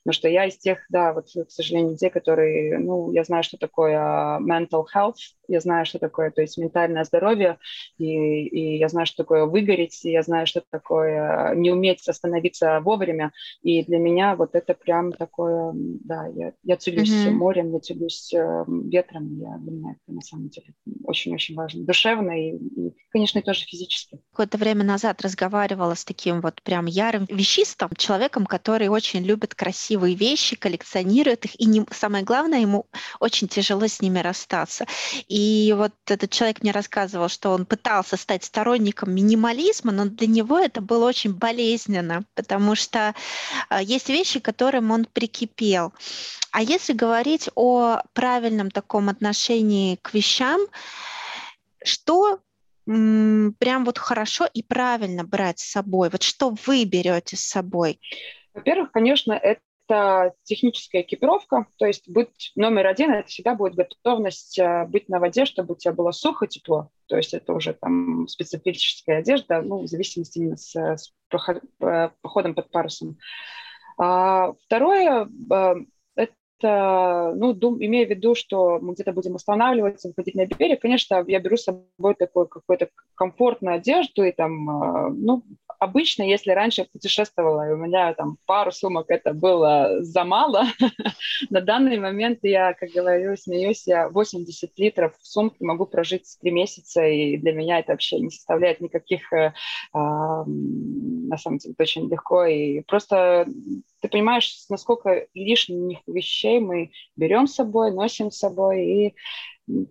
Потому 0.03 0.15
что 0.15 0.29
я 0.29 0.47
из 0.47 0.57
тех, 0.59 0.81
да, 0.89 1.13
вот, 1.13 1.27
к 1.27 1.51
сожалению, 1.51 1.93
людей, 1.93 2.11
которые, 2.11 2.79
ну, 2.79 3.13
я 3.13 3.25
знаю, 3.25 3.43
что 3.43 3.57
такое 3.57 3.97
mental 4.41 4.85
health, 4.95 5.17
я 5.49 5.61
знаю, 5.61 5.87
что 5.87 5.99
такое, 5.99 6.31
то 6.31 6.43
есть 6.43 6.59
ментальное 6.59 7.05
здоровье, 7.05 7.59
и, 7.99 8.47
и 8.47 8.79
я 8.79 8.89
знаю, 8.89 9.07
что 9.07 9.23
такое 9.23 9.47
выгореть, 9.47 10.05
и 10.05 10.11
я 10.11 10.23
знаю, 10.23 10.47
что 10.47 10.63
такое 10.71 11.55
не 11.55 11.71
уметь 11.71 12.07
остановиться 12.09 12.81
вовремя, 12.81 13.33
и 13.63 13.85
для 13.85 13.99
меня 13.99 14.37
вот 14.37 14.55
это 14.55 14.75
прям 14.75 15.13
такое, 15.13 15.73
да, 15.75 16.27
я, 16.35 16.53
я 16.63 16.77
целюсь 16.77 17.13
mm-hmm. 17.13 17.31
морем, 17.33 17.73
я 17.73 17.81
целюсь 17.81 18.33
э, 18.35 18.65
ветром, 18.67 19.39
я, 19.39 19.57
для 19.59 19.73
меня 19.73 19.91
это 19.93 20.15
на 20.15 20.21
самом 20.21 20.49
деле 20.49 20.69
очень-очень 21.05 21.55
важно, 21.55 21.85
душевно 21.85 22.31
и, 22.31 22.57
и, 22.57 22.95
конечно, 23.17 23.41
тоже 23.41 23.65
физически. 23.65 24.19
Какое-то 24.31 24.59
время 24.59 24.85
назад 24.85 25.23
разговаривала 25.23 25.95
с 25.95 26.05
таким 26.05 26.43
вот 26.43 26.61
прям 26.63 26.85
ярым 26.85 27.25
вещистом, 27.31 27.91
человеком, 27.97 28.45
который 28.45 28.89
очень 28.89 29.25
любит 29.25 29.55
красивые 29.55 30.15
вещи, 30.15 30.55
коллекционирует 30.55 31.47
их, 31.47 31.59
и 31.59 31.65
не, 31.65 31.87
самое 31.91 32.25
главное, 32.25 32.61
ему 32.61 32.87
очень 33.19 33.49
тяжело 33.49 33.87
с 33.87 34.03
ними 34.03 34.19
расстаться. 34.19 34.87
И 35.29 35.75
вот 35.77 35.93
этот 36.07 36.31
человек 36.31 36.63
мне 36.63 36.73
рассказывал, 36.73 37.29
что 37.29 37.53
он 37.53 37.65
пытался 37.65 38.19
стать 38.19 38.45
сторонником 38.45 39.15
минимализма, 39.15 39.93
но 39.93 40.05
для 40.05 40.27
него 40.27 40.59
это 40.59 40.83
было 40.83 41.07
очень 41.07 41.33
болезненно, 41.33 42.25
потому 42.35 42.75
что 42.75 43.15
а, 43.71 43.83
есть 43.83 44.11
вещи, 44.11 44.41
к 44.41 44.45
которым 44.45 44.91
он 44.91 45.07
прикипел. 45.07 45.95
А 46.51 46.63
если 46.63 46.93
говорить 46.93 47.49
о 47.55 48.03
правильном 48.13 48.71
таком 48.71 49.09
отношении 49.09 49.97
к 50.03 50.13
вещам, 50.13 50.61
что 51.83 52.41
прям 52.87 53.85
вот 53.85 53.99
хорошо 53.99 54.47
и 54.53 54.63
правильно 54.63 55.25
брать 55.25 55.59
с 55.59 55.71
собой? 55.71 56.09
Вот 56.11 56.23
что 56.23 56.55
вы 56.67 56.85
берете 56.85 57.37
с 57.37 57.41
собой? 57.41 58.01
Во-первых, 58.55 58.93
конечно, 58.93 59.33
это 59.33 60.35
техническая 60.45 61.03
экипировка, 61.03 61.67
то 61.79 61.87
есть 61.87 62.09
быть 62.09 62.53
номер 62.57 62.87
один, 62.87 63.13
это 63.13 63.29
всегда 63.29 63.55
будет 63.55 63.75
готовность 63.75 64.59
э, 64.59 64.85
быть 64.87 65.09
на 65.09 65.21
воде, 65.21 65.45
чтобы 65.45 65.75
у 65.75 65.77
тебя 65.77 65.93
было 65.93 66.11
сухо, 66.11 66.49
тепло. 66.49 66.91
То 67.07 67.17
есть 67.17 67.35
это 67.35 67.53
уже 67.53 67.73
там 67.73 68.27
специфическая 68.27 69.19
одежда, 69.19 69.63
ну, 69.63 69.83
в 69.83 69.87
зависимости 69.87 70.39
именно 70.39 70.57
с, 70.57 70.75
с 70.75 71.13
э, 71.81 72.11
походом 72.21 72.55
под 72.55 72.71
парусом. 72.71 73.19
А, 73.99 74.55
второе, 74.65 75.29
э, 75.29 75.75
ну, 76.63 77.53
дум, 77.53 77.77
имея 77.85 78.07
в 78.07 78.11
виду, 78.11 78.35
что 78.35 78.79
мы 78.81 78.95
где-то 78.95 79.13
будем 79.13 79.35
останавливаться, 79.35 80.09
выходить 80.09 80.35
на 80.35 80.47
берег, 80.47 80.81
конечно, 80.81 81.25
я 81.27 81.41
беру 81.41 81.57
с 81.57 81.65
собой 81.65 82.15
такую 82.15 82.47
какую-то 82.47 82.89
комфортную 83.15 83.77
одежду 83.77 84.25
и 84.25 84.33
там, 84.33 84.65
ну, 85.23 85.43
обычно, 85.79 86.23
если 86.23 86.51
раньше 86.51 86.83
я 86.83 86.87
путешествовала, 86.87 87.69
и 87.69 87.73
у 87.73 87.77
меня 87.77 88.15
там 88.15 88.39
пару 88.47 88.73
сумок 88.73 89.07
это 89.09 89.33
было 89.33 90.03
за 90.03 90.25
мало, 90.25 90.65
на 91.51 91.61
данный 91.61 91.99
момент 91.99 92.41
я, 92.43 92.75
как 92.75 92.91
говорю, 92.91 93.37
смеюсь, 93.37 93.87
я 93.87 94.09
80 94.09 94.79
литров 94.79 95.15
в 95.21 95.27
сумке 95.27 95.57
могу 95.61 95.87
прожить 95.87 96.37
три 96.41 96.51
месяца, 96.51 97.07
и 97.07 97.37
для 97.37 97.53
меня 97.53 97.79
это 97.79 97.93
вообще 97.93 98.21
не 98.21 98.31
составляет 98.31 98.81
никаких, 98.81 99.33
э, 99.33 99.53
на 99.93 101.37
самом 101.39 101.59
деле, 101.59 101.75
это 101.75 101.83
очень 101.83 102.09
легко, 102.09 102.45
и 102.45 102.81
просто 102.83 103.47
ты 104.01 104.09
понимаешь, 104.09 104.67
насколько 104.69 105.27
лишних 105.35 105.99
вещей 106.07 106.61
мы 106.61 106.91
берем 107.17 107.47
с 107.47 107.55
собой, 107.55 107.93
носим 107.93 108.31
с 108.31 108.39
собой, 108.39 108.85
и 108.85 109.15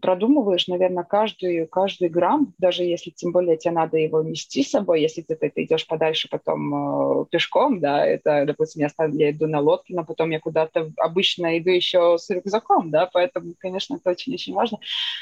продумываешь, 0.01 0.67
наверное, 0.67 1.03
каждый, 1.03 1.67
каждый 1.67 2.07
грамм, 2.07 2.53
даже 2.57 2.83
если 2.83 3.09
тем 3.09 3.31
более 3.31 3.57
тебе 3.57 3.73
надо 3.73 3.97
его 3.97 4.23
нести 4.23 4.63
с 4.63 4.69
собой, 4.69 5.01
если 5.01 5.21
ты, 5.21 5.35
ты, 5.35 5.49
ты 5.49 5.63
идешь 5.63 5.85
подальше 5.85 6.29
потом 6.29 7.21
э, 7.21 7.25
пешком, 7.29 7.81
да, 7.81 8.05
это, 8.05 8.45
допустим, 8.45 8.81
я, 8.81 8.89
ставлю, 8.89 9.17
я 9.17 9.31
иду 9.31 9.47
на 9.47 9.59
лодке, 9.59 9.93
но 9.93 10.05
потом 10.05 10.29
я 10.29 10.39
куда-то 10.39 10.91
обычно 10.97 11.57
иду 11.57 11.71
еще 11.71 12.17
с 12.17 12.29
рюкзаком, 12.29 12.89
да, 12.89 13.09
поэтому, 13.11 13.53
конечно, 13.59 13.95
это 13.95 14.11
очень-очень 14.11 14.53
важно. 14.53 14.79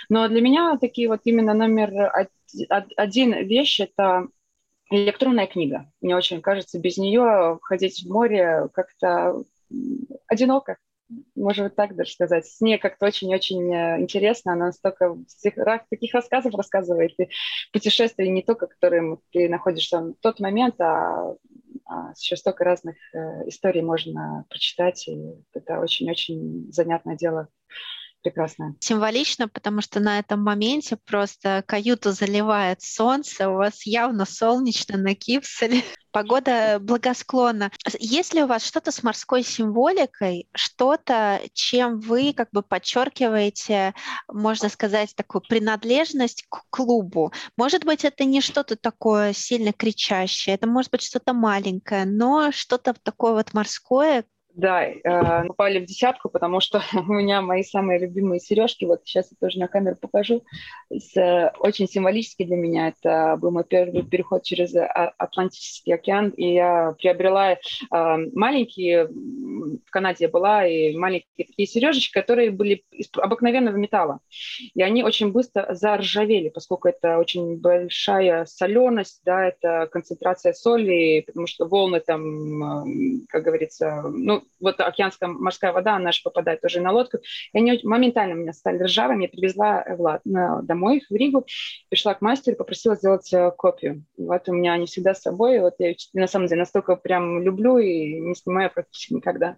Но 0.09 0.27
для 0.27 0.41
меня 0.41 0.77
такие 0.79 1.07
вот 1.07 1.21
именно 1.23 1.53
номер 1.53 2.11
один 2.95 3.33
вещь– 3.47 3.79
это 3.81 4.27
электронная 4.91 5.47
книга. 5.47 5.91
Мне 6.01 6.15
очень 6.15 6.41
кажется, 6.41 6.79
без 6.79 6.97
нее 6.97 7.57
ходить 7.63 8.03
в 8.03 8.11
море 8.11 8.69
как-то 8.73 9.43
одиноко 10.27 10.77
можно 11.35 11.65
вот 11.65 11.75
так 11.75 11.95
даже 11.95 12.11
сказать. 12.11 12.45
С 12.45 12.61
ней 12.61 12.77
как-то 12.77 13.05
очень-очень 13.05 13.73
э, 13.73 14.01
интересно. 14.01 14.53
Она 14.53 14.71
столько 14.71 15.17
таких 15.89 16.13
рассказов 16.13 16.53
рассказывает. 16.55 17.19
И 17.19 17.29
путешествия 17.71 18.29
не 18.29 18.41
только, 18.41 18.67
которые 18.67 19.17
ты 19.31 19.49
находишься 19.49 19.99
в 19.99 20.15
тот 20.21 20.39
момент, 20.39 20.79
а, 20.79 21.35
а 21.85 22.11
еще 22.17 22.35
столько 22.35 22.63
разных 22.63 22.95
э, 23.13 23.47
историй 23.47 23.81
можно 23.81 24.45
прочитать. 24.49 25.07
И 25.07 25.19
это 25.53 25.79
очень-очень 25.79 26.71
занятное 26.71 27.15
дело. 27.15 27.49
Прекрасная. 28.23 28.75
Символично, 28.79 29.47
потому 29.47 29.81
что 29.81 29.99
на 29.99 30.19
этом 30.19 30.41
моменте 30.41 30.97
просто 30.97 31.63
каюту 31.67 32.12
заливает 32.12 32.81
солнце, 32.81 33.49
у 33.49 33.55
вас 33.55 33.86
явно 33.86 34.25
солнечно 34.25 34.97
на 34.97 35.13
Кипселе. 35.13 35.83
Погода 36.12 36.77
благосклонна. 36.79 37.71
Есть 37.99 38.36
ли 38.36 38.43
у 38.43 38.47
вас 38.47 38.63
что-то 38.63 38.91
с 38.91 39.01
морской 39.01 39.43
символикой, 39.43 40.47
что-то, 40.55 41.41
чем 41.53 41.99
вы 41.99 42.33
как 42.33 42.49
бы 42.51 42.62
подчеркиваете, 42.62 43.95
можно 44.27 44.69
сказать, 44.69 45.15
такую 45.15 45.41
принадлежность 45.41 46.45
к 46.49 46.65
клубу? 46.69 47.33
Может 47.57 47.83
быть, 47.83 48.05
это 48.05 48.25
не 48.25 48.41
что-то 48.41 48.75
такое 48.75 49.33
сильно 49.33 49.73
кричащее, 49.73 50.53
это 50.53 50.67
может 50.67 50.91
быть 50.91 51.01
что-то 51.01 51.33
маленькое, 51.33 52.05
но 52.05 52.51
что-то 52.51 52.93
такое 52.93 53.33
вот 53.33 53.53
морское, 53.53 54.23
да, 54.55 54.85
э, 54.85 55.47
попали 55.47 55.79
в 55.79 55.85
десятку, 55.85 56.29
потому 56.29 56.59
что 56.59 56.81
у 56.93 57.13
меня 57.13 57.41
мои 57.41 57.63
самые 57.63 57.99
любимые 57.99 58.39
сережки, 58.39 58.85
вот 58.85 59.01
сейчас 59.03 59.31
я 59.31 59.37
тоже 59.39 59.59
на 59.59 59.67
камеру 59.67 59.95
покажу, 59.95 60.43
э, 60.91 61.49
очень 61.57 61.87
символически 61.87 62.43
для 62.43 62.55
меня. 62.55 62.89
Это 62.89 63.37
был 63.37 63.51
мой 63.51 63.63
первый 63.63 64.03
переход 64.03 64.43
через 64.43 64.75
а, 64.75 65.13
Атлантический 65.17 65.93
океан, 65.93 66.29
и 66.29 66.53
я 66.53 66.95
приобрела 66.99 67.53
э, 67.53 67.57
маленькие, 68.33 69.07
в 69.07 69.89
Канаде 69.89 70.27
была, 70.27 70.67
и 70.67 70.95
маленькие 70.95 71.47
такие 71.47 71.67
сережечки, 71.67 72.13
которые 72.13 72.51
были 72.51 72.83
из 72.91 73.09
обыкновенного 73.17 73.75
металла. 73.75 74.19
И 74.75 74.81
они 74.81 75.03
очень 75.03 75.31
быстро 75.31 75.73
заржавели, 75.73 76.49
поскольку 76.49 76.89
это 76.89 77.17
очень 77.17 77.57
большая 77.57 78.45
соленость, 78.45 79.21
да, 79.25 79.47
это 79.47 79.87
концентрация 79.91 80.53
соли, 80.53 81.23
потому 81.25 81.47
что 81.47 81.65
волны 81.65 81.99
там, 81.99 83.25
как 83.29 83.43
говорится, 83.43 84.03
ну, 84.03 84.42
вот 84.60 84.79
океанская 84.79 85.29
морская 85.29 85.73
вода, 85.73 85.95
она 85.95 86.12
же 86.12 86.21
попадает 86.23 86.62
тоже 86.62 86.82
на 86.82 86.91
лодку. 86.91 87.17
И 87.53 87.58
они 87.58 87.79
моментально 87.84 88.36
у 88.36 88.38
меня 88.38 88.53
стали 88.53 88.84
ржавыми. 88.84 89.23
Я 89.23 89.29
привезла 89.29 89.86
Влад 89.97 90.21
домой, 90.23 91.03
в 91.10 91.13
Ригу, 91.13 91.45
пришла 91.89 92.13
к 92.13 92.21
мастеру, 92.21 92.58
попросила 92.58 92.95
сделать 92.95 93.32
э, 93.34 93.51
копию. 93.58 94.06
И 94.17 94.23
вот 94.23 94.47
у 94.47 94.53
меня 94.53 94.73
они 94.73 94.86
всегда 94.86 95.13
с 95.13 95.21
собой. 95.21 95.60
Вот 95.60 95.75
я 95.79 95.93
на 96.13 96.27
самом 96.27 96.47
деле 96.47 96.60
настолько 96.60 96.95
прям 96.95 97.41
люблю 97.41 97.77
и 97.77 98.19
не 98.19 98.36
снимаю 98.36 98.71
практически 98.73 99.13
никогда. 99.13 99.58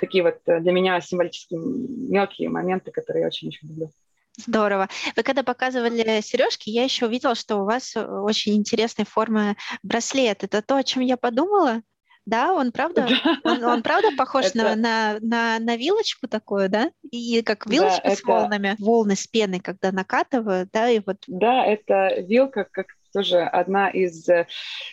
Такие 0.00 0.22
вот 0.22 0.38
э, 0.46 0.60
для 0.60 0.72
меня 0.72 1.00
символические 1.00 1.60
мелкие 1.60 2.48
моменты, 2.48 2.90
которые 2.90 3.22
я 3.22 3.26
очень-очень 3.28 3.68
люблю. 3.68 3.90
Здорово. 4.36 4.88
Вы 5.16 5.22
когда 5.22 5.42
показывали 5.42 6.20
сережки, 6.20 6.70
я 6.70 6.84
еще 6.84 7.06
увидела, 7.06 7.34
что 7.34 7.56
у 7.58 7.64
вас 7.64 7.94
э, 7.96 8.04
очень 8.04 8.56
интересная 8.56 9.04
форма 9.04 9.56
браслет. 9.82 10.44
Это 10.44 10.62
то, 10.62 10.76
о 10.76 10.84
чем 10.84 11.02
я 11.02 11.16
подумала? 11.16 11.82
Да, 12.26 12.52
он 12.52 12.70
правда, 12.72 13.08
он, 13.44 13.64
он 13.64 13.82
правда 13.82 14.10
похож 14.16 14.46
это... 14.46 14.58
на, 14.58 14.76
на, 14.76 15.18
на, 15.20 15.58
на 15.58 15.76
вилочку 15.76 16.28
такую, 16.28 16.68
да? 16.68 16.90
И 17.10 17.42
как 17.42 17.66
вилочка 17.66 18.02
да, 18.04 18.14
с 18.14 18.20
это... 18.20 18.28
волнами, 18.28 18.76
волны 18.78 19.16
с 19.16 19.26
пеной, 19.26 19.60
когда 19.60 19.90
накатывают, 19.92 20.70
да, 20.72 20.88
и 20.88 21.00
вот. 21.04 21.18
Да, 21.26 21.64
это 21.64 22.20
вилка 22.20 22.66
как 22.70 22.86
тоже 23.12 23.40
одна 23.40 23.88
из 23.88 24.28
э, 24.28 24.46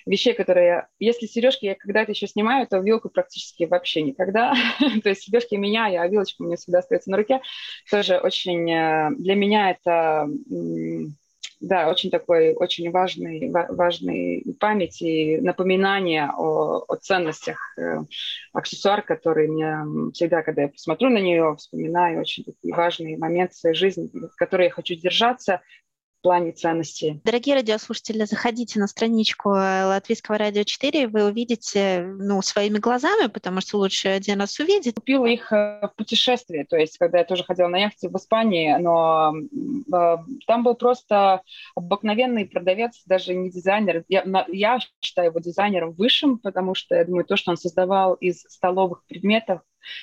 вещей, 0.06 0.34
которые... 0.34 0.88
Если 1.00 1.26
сережки 1.26 1.66
я 1.66 1.76
когда-то 1.76 2.12
еще 2.12 2.28
снимаю, 2.28 2.68
то 2.68 2.80
вилку 2.80 3.10
практически 3.10 3.66
вообще 3.66 4.02
никогда. 4.02 4.54
то 5.04 5.10
есть 5.10 5.24
сережки 5.24 5.56
меняю, 5.56 6.02
а 6.02 6.08
вилочка 6.08 6.42
у 6.42 6.46
меня 6.46 6.58
всегда 6.58 6.80
остается 6.80 7.12
на 7.12 7.18
руке. 7.18 7.42
Тоже 7.90 8.18
очень... 8.18 8.70
Э, 8.72 9.10
для 9.18 9.36
меня 9.36 9.72
это 9.72 10.28
да, 11.60 11.90
очень 11.90 12.12
такой, 12.12 12.54
очень 12.54 12.92
важный, 12.92 13.50
важный 13.52 14.44
память 14.60 15.02
и 15.02 15.38
напоминание 15.38 16.30
о, 16.38 16.84
о 16.88 16.96
ценностях 16.98 17.58
э, 17.78 17.98
аксессуар, 18.54 19.02
который 19.02 19.48
мне 19.48 20.12
всегда, 20.14 20.44
когда 20.44 20.64
я 20.64 20.68
посмотрю 20.68 21.10
на 21.10 21.18
нее, 21.18 21.56
вспоминаю 21.58 22.22
очень 22.22 22.44
такие 22.44 22.74
важные 22.74 23.18
моменты 23.18 23.56
своей 23.56 23.76
жизни, 23.76 24.10
которые 24.38 24.68
я 24.68 24.72
хочу 24.74 24.96
держаться, 24.96 25.62
плане 26.28 26.52
ценностей. 26.52 27.22
Дорогие 27.24 27.56
радиослушатели, 27.56 28.26
заходите 28.26 28.82
на 28.82 28.88
страничку 28.88 29.52
э, 29.52 29.86
Латвийского 29.86 30.38
радио 30.38 30.64
4, 30.64 31.08
вы 31.08 31.24
увидите 31.24 32.02
ну, 32.02 32.42
своими 32.42 32.80
глазами, 32.80 33.28
потому 33.28 33.62
что 33.62 33.78
лучше 33.78 34.10
один 34.10 34.42
раз 34.42 34.60
увидеть. 34.60 34.96
Купила 34.96 35.26
их 35.26 35.54
э, 35.54 35.88
в 35.88 35.94
путешествии, 35.96 36.68
то 36.70 36.76
есть 36.76 36.98
когда 36.98 37.20
я 37.20 37.24
тоже 37.24 37.46
ходила 37.46 37.70
на 37.70 37.78
яхте 37.78 38.10
в 38.10 38.16
Испании, 38.18 38.76
но 38.78 39.36
э, 39.38 40.18
там 40.46 40.64
был 40.66 40.76
просто 40.76 41.44
обыкновенный 41.78 42.46
продавец, 42.46 43.04
даже 43.06 43.34
не 43.34 43.50
дизайнер. 43.50 44.04
Я, 44.10 44.26
я 44.50 44.80
считаю 45.00 45.30
его 45.30 45.40
дизайнером 45.40 45.94
высшим, 45.94 46.40
потому 46.40 46.76
что 46.76 46.94
я 46.96 47.06
думаю, 47.06 47.24
то, 47.24 47.38
что 47.38 47.52
он 47.52 47.58
создавал 47.58 48.16
из 48.16 48.42
столовых 48.42 49.06
предметов, 49.08 49.62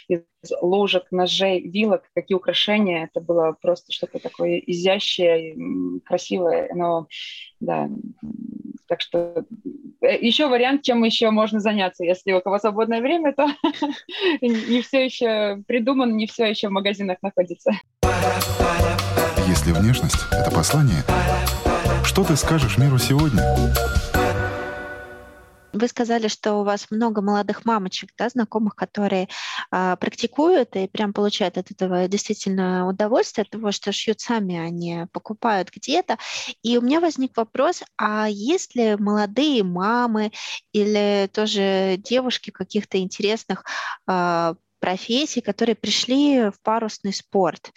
из 0.09 0.23
ложек, 0.61 1.05
ножей, 1.11 1.61
вилок, 1.61 2.03
какие 2.15 2.37
украшения. 2.37 3.05
Это 3.05 3.21
было 3.21 3.57
просто 3.61 3.93
что-то 3.93 4.19
такое 4.19 4.59
изящее, 4.59 5.57
красивое. 6.05 6.71
Но 6.75 7.07
да, 7.61 7.89
так 8.87 9.01
что 9.01 9.45
э, 10.01 10.19
еще 10.21 10.49
вариант, 10.49 10.83
чем 10.83 11.03
еще 11.05 11.31
можно 11.31 11.61
заняться. 11.61 12.05
Если 12.05 12.33
у 12.33 12.41
кого 12.41 12.59
свободное 12.59 13.01
время, 13.01 13.33
то 13.33 13.47
не 14.41 14.83
все 14.83 15.05
еще 15.05 15.63
придумано, 15.67 16.13
не 16.13 16.27
все 16.27 16.47
еще 16.47 16.69
в 16.69 16.73
магазинах 16.73 17.19
находится. 17.23 17.73
Если 19.47 19.73
внешность— 19.73 20.17
это 20.31 20.51
послание, 20.51 21.03
что 22.05 22.25
ты 22.25 22.37
скажешь 22.37 22.79
миру 22.79 22.99
сегодня? 22.99 23.43
Вы 25.75 25.89
сказали, 25.89 26.29
что 26.29 26.55
у 26.55 26.65
вас 26.65 26.87
много 26.93 27.21
молодых 27.21 27.65
мамочек, 27.65 28.11
да, 28.17 28.29
знакомых, 28.29 28.77
которые 28.77 29.29
а, 29.73 29.97
практикуют 29.97 30.77
и 30.77 30.87
прям 30.87 31.13
получают 31.13 31.59
от 31.59 31.73
этого 31.73 32.07
действительно 32.07 32.87
удовольствие 32.87 33.43
от 33.43 33.51
того, 33.51 33.73
что 33.73 33.91
шьют 33.91 34.21
сами, 34.21 34.57
они 34.57 35.07
покупают 35.13 35.71
где-то. 35.75 36.17
И 36.63 36.79
у 36.79 36.81
меня 36.81 37.01
возник 37.01 37.37
вопрос, 37.37 37.83
а 37.97 38.29
есть 38.29 38.77
ли 38.77 38.95
молодые 38.95 39.65
мамы 39.65 40.31
или 40.73 41.29
тоже 41.33 41.97
девушки 41.99 42.51
каких-то 42.51 42.99
интересных 42.99 43.65
а, 44.07 44.55
профессий, 44.79 45.41
которые 45.41 45.75
пришли 45.75 46.51
в 46.51 46.61
парусный 46.63 47.13
спорт? 47.13 47.73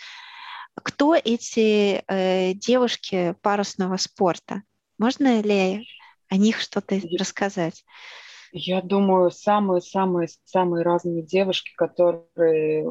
Кто 0.76 1.16
эти 1.16 2.04
э, 2.08 2.54
девушки 2.54 3.34
парусного 3.42 3.98
спорта? 3.98 4.62
Можно 5.00 5.42
ли 5.42 5.88
о 6.30 6.38
них 6.38 6.60
что-то 6.60 7.00
рассказать? 7.20 7.86
Я 8.60 8.82
думаю, 8.82 9.30
самые-самые-самые 9.30 10.84
разные 10.84 11.22
девушки, 11.22 11.70
которые, 11.76 12.84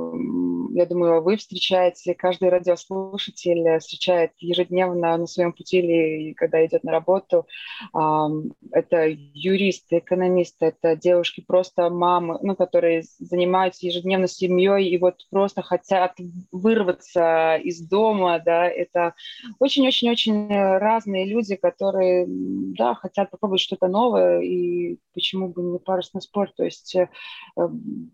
я 0.74 0.86
думаю, 0.86 1.22
вы 1.22 1.36
встречаете, 1.36 2.14
каждый 2.14 2.50
радиослушатель 2.50 3.78
встречает 3.80 4.30
ежедневно 4.38 5.16
на 5.16 5.26
своем 5.26 5.52
пути 5.52 5.78
или 5.78 6.32
когда 6.34 6.64
идет 6.64 6.84
на 6.84 6.92
работу. 6.92 7.46
Это 7.92 9.08
юристы, 9.08 9.98
экономисты, 9.98 10.66
это 10.66 10.94
девушки, 10.94 11.42
просто 11.44 11.90
мамы, 11.90 12.38
ну, 12.42 12.54
которые 12.54 13.02
занимаются 13.18 13.86
ежедневно 13.86 14.28
семьей 14.28 14.88
и 14.88 14.98
вот 14.98 15.16
просто 15.30 15.62
хотят 15.62 16.16
вырваться 16.52 17.56
из 17.56 17.80
дома, 17.80 18.38
да, 18.38 18.68
это 18.68 19.14
очень-очень-очень 19.58 20.46
разные 20.78 21.26
люди, 21.26 21.56
которые, 21.56 22.26
да, 22.28 22.94
хотят 22.94 23.30
попробовать 23.30 23.60
что-то 23.60 23.88
новое 23.88 24.40
и 24.42 24.98
почему 25.12 25.55
бы 25.56 25.62
не 25.62 25.78
парусный 25.78 26.22
спорт. 26.22 26.54
То 26.56 26.64
есть 26.64 26.94
э, 26.94 27.08
эм, 27.56 28.12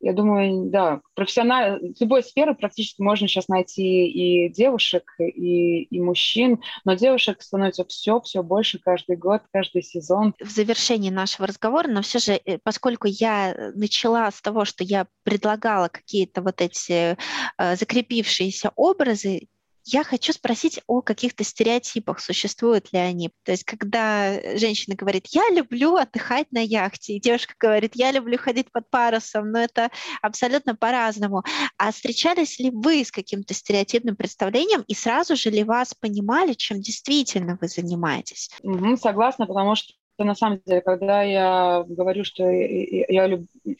я 0.00 0.12
думаю, 0.12 0.70
да, 0.70 1.00
профессионально, 1.14 1.80
любой 1.98 2.22
сфере 2.22 2.54
практически 2.54 3.00
можно 3.00 3.26
сейчас 3.26 3.48
найти 3.48 4.06
и 4.06 4.48
девушек, 4.50 5.04
и, 5.18 5.82
и 5.82 6.00
мужчин, 6.00 6.60
но 6.84 6.94
девушек 6.94 7.42
становится 7.42 7.84
все, 7.86 8.20
все 8.20 8.42
больше 8.42 8.78
каждый 8.78 9.16
год, 9.16 9.42
каждый 9.52 9.82
сезон. 9.82 10.34
В 10.40 10.50
завершении 10.50 11.10
нашего 11.10 11.46
разговора, 11.46 11.88
но 11.88 12.02
все 12.02 12.18
же, 12.18 12.32
э, 12.44 12.58
поскольку 12.62 13.08
я 13.08 13.72
начала 13.74 14.30
с 14.30 14.40
того, 14.40 14.64
что 14.64 14.84
я 14.84 15.06
предлагала 15.22 15.88
какие-то 15.88 16.42
вот 16.42 16.60
эти 16.60 17.16
э, 17.58 17.76
закрепившиеся 17.76 18.72
образы, 18.76 19.48
я 19.86 20.02
хочу 20.02 20.32
спросить 20.32 20.80
о 20.88 21.00
каких-то 21.00 21.44
стереотипах, 21.44 22.20
существуют 22.20 22.92
ли 22.92 22.98
они. 22.98 23.30
То 23.44 23.52
есть, 23.52 23.62
когда 23.62 24.34
женщина 24.56 24.96
говорит, 24.96 25.28
я 25.30 25.48
люблю 25.50 25.94
отдыхать 25.94 26.50
на 26.50 26.58
яхте, 26.58 27.14
и 27.14 27.20
девушка 27.20 27.54
говорит, 27.58 27.92
я 27.94 28.10
люблю 28.10 28.36
ходить 28.36 28.70
под 28.72 28.90
парусом, 28.90 29.52
но 29.52 29.60
это 29.60 29.90
абсолютно 30.22 30.74
по-разному. 30.74 31.44
А 31.78 31.92
встречались 31.92 32.58
ли 32.58 32.70
вы 32.70 33.04
с 33.04 33.12
каким-то 33.12 33.54
стереотипным 33.54 34.16
представлением, 34.16 34.82
и 34.88 34.94
сразу 34.94 35.36
же 35.36 35.50
ли 35.50 35.62
вас 35.62 35.94
понимали, 35.94 36.54
чем 36.54 36.80
действительно 36.80 37.56
вы 37.60 37.68
занимаетесь? 37.68 38.50
Угу, 38.62 38.96
согласна, 38.96 39.46
потому 39.46 39.76
что 39.76 39.92
на 40.18 40.34
самом 40.34 40.60
деле, 40.66 40.80
когда 40.80 41.22
я 41.22 41.84
говорю, 41.86 42.24
что 42.24 42.48
я 42.48 43.26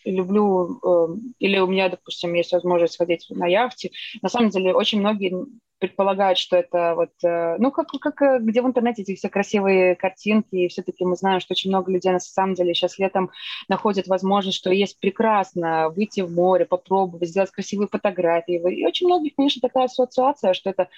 люблю, 0.05 0.79
э, 0.85 1.17
или 1.39 1.59
у 1.59 1.67
меня, 1.67 1.89
допустим, 1.89 2.35
есть 2.35 2.53
возможность 2.53 2.99
ходить 2.99 3.27
на 3.31 3.47
яхте, 3.47 3.91
на 4.23 4.29
самом 4.29 4.51
деле 4.51 4.75
очень 4.75 5.01
многие 5.01 5.35
предполагают, 5.79 6.39
что 6.39 6.57
это 6.57 6.95
вот, 6.95 7.11
э, 7.23 7.57
ну, 7.59 7.71
как, 7.71 7.89
как 7.89 8.23
э, 8.23 8.39
где 8.41 8.63
в 8.63 8.67
интернете 8.67 9.03
эти 9.03 9.15
все 9.15 9.29
красивые 9.29 9.95
картинки, 9.95 10.55
и 10.57 10.69
все-таки 10.69 11.05
мы 11.05 11.17
знаем, 11.17 11.41
что 11.41 11.53
очень 11.53 11.71
много 11.71 11.93
людей 11.93 12.13
на 12.13 12.21
самом 12.21 12.55
деле 12.55 12.75
сейчас 12.75 12.99
летом 12.99 13.31
находят 13.69 14.07
возможность, 14.07 14.57
что 14.59 14.71
есть 14.71 14.99
прекрасно 14.99 15.91
выйти 15.91 16.21
в 16.23 16.33
море, 16.33 16.65
попробовать, 16.65 17.29
сделать 17.29 17.51
красивые 17.51 17.89
фотографии. 17.89 18.55
И 18.55 18.87
очень 18.87 19.07
многих, 19.07 19.35
конечно, 19.37 19.61
такая 19.61 19.85
ассоциация, 19.85 20.55
что 20.55 20.71
это 20.71 20.89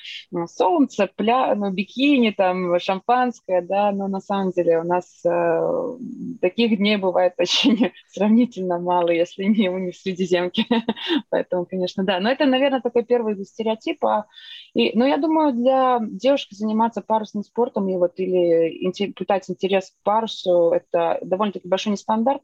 солнце, 0.46 1.08
пля, 1.14 1.54
ну, 1.54 1.70
бикини, 1.70 2.30
там, 2.30 2.78
шампанское, 2.78 3.62
да, 3.62 3.90
но 3.92 4.08
на 4.08 4.20
самом 4.20 4.52
деле 4.52 4.78
у 4.78 4.84
нас 4.84 5.24
э, 5.24 5.96
таких 6.40 6.76
дней 6.78 6.96
бывает 6.96 7.34
очень 7.38 7.92
сравнительно 8.08 8.78
мало, 8.78 9.10
если 9.10 9.44
не, 9.44 9.66
не 9.68 9.92
в 9.92 9.96
Средиземке. 9.96 10.66
Поэтому, 11.30 11.66
конечно, 11.66 12.04
да. 12.04 12.20
Но 12.20 12.30
это, 12.30 12.46
наверное, 12.46 12.80
такой 12.80 13.04
первый 13.04 13.44
стереотип, 13.44 14.04
а 14.04 14.26
и, 14.74 14.96
но 14.96 15.06
я 15.06 15.16
думаю, 15.16 15.52
для 15.52 15.98
девушки 16.00 16.54
заниматься 16.54 17.02
парусным 17.02 17.42
спортом 17.42 17.88
и 17.88 17.96
вот 17.96 18.18
или 18.18 19.12
пытать 19.12 19.48
интерес 19.50 19.90
к 19.90 20.02
парусу, 20.02 20.70
это 20.70 21.18
довольно-таки 21.22 21.68
большой 21.68 21.92
нестандарт. 21.92 22.42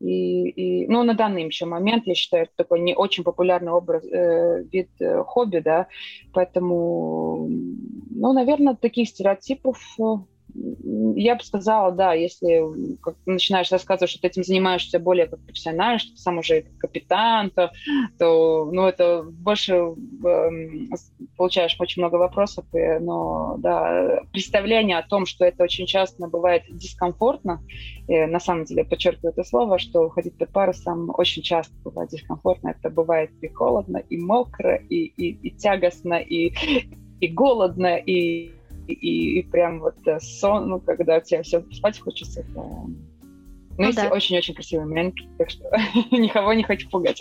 И, 0.00 0.48
и, 0.50 0.88
ну, 0.88 1.02
на 1.02 1.14
данный 1.14 1.44
еще 1.44 1.64
момент, 1.64 2.06
я 2.06 2.14
считаю, 2.14 2.44
это 2.44 2.52
такой 2.56 2.80
не 2.80 2.94
очень 2.94 3.24
популярный 3.24 3.72
образ, 3.72 4.04
э, 4.04 4.64
вид 4.64 4.90
э, 5.00 5.22
хобби, 5.24 5.60
да, 5.60 5.88
поэтому, 6.34 7.48
ну, 7.48 8.32
наверное, 8.34 8.74
таких 8.74 9.08
стереотипов 9.08 9.78
э, 9.98 10.02
я 11.16 11.36
бы 11.36 11.42
сказала, 11.42 11.92
да, 11.92 12.12
если 12.14 12.96
как, 13.02 13.16
начинаешь 13.26 13.70
рассказывать, 13.70 14.10
что 14.10 14.20
ты 14.20 14.28
этим 14.28 14.44
занимаешься 14.44 14.98
более 14.98 15.26
как 15.26 15.40
профессионально, 15.40 15.98
что 15.98 16.12
ты 16.12 16.18
сам 16.18 16.38
уже 16.38 16.66
капитан, 16.78 17.50
то, 17.50 17.72
то 18.18 18.68
ну, 18.72 18.86
это 18.86 19.22
больше 19.22 19.74
э, 19.74 20.50
получаешь 21.36 21.76
очень 21.78 22.02
много 22.02 22.16
вопросов, 22.16 22.64
и, 22.74 22.98
но 23.00 23.56
да, 23.58 24.20
представление 24.32 24.98
о 24.98 25.06
том, 25.06 25.26
что 25.26 25.44
это 25.44 25.64
очень 25.64 25.86
часто 25.86 26.26
бывает 26.28 26.64
дискомфортно, 26.68 27.62
и, 28.08 28.26
на 28.26 28.40
самом 28.40 28.64
деле 28.64 28.84
подчеркиваю 28.84 29.32
это 29.32 29.44
слово, 29.44 29.78
что 29.78 30.08
ходить 30.10 30.36
под 30.38 30.50
парусом 30.50 31.10
очень 31.16 31.42
часто 31.42 31.74
бывает 31.84 32.10
дискомфортно, 32.10 32.74
это 32.78 32.90
бывает 32.90 33.30
и 33.42 33.48
холодно, 33.48 33.98
и 33.98 34.18
мокро, 34.18 34.76
и, 34.76 35.04
и, 35.04 35.30
и 35.30 35.50
тягостно, 35.50 36.14
и, 36.14 36.54
и 37.20 37.28
голодно, 37.28 37.96
и 37.96 38.55
и, 38.86 39.40
и 39.40 39.42
прям 39.42 39.80
вот 39.80 39.96
э, 40.06 40.18
сон, 40.20 40.68
ну, 40.68 40.80
когда 40.80 41.20
тебе 41.20 41.42
все 41.42 41.62
спать 41.72 41.98
хочется, 41.98 42.42
то... 42.54 42.62
Ну, 43.78 43.82
ну 43.82 43.88
если 43.88 44.06
очень-очень 44.06 44.54
красивый 44.54 44.86
момент, 44.86 45.14
так 45.38 45.50
что 45.50 45.64
никого 46.10 46.54
не 46.54 46.62
хочу 46.62 46.88
пугать. 46.88 47.20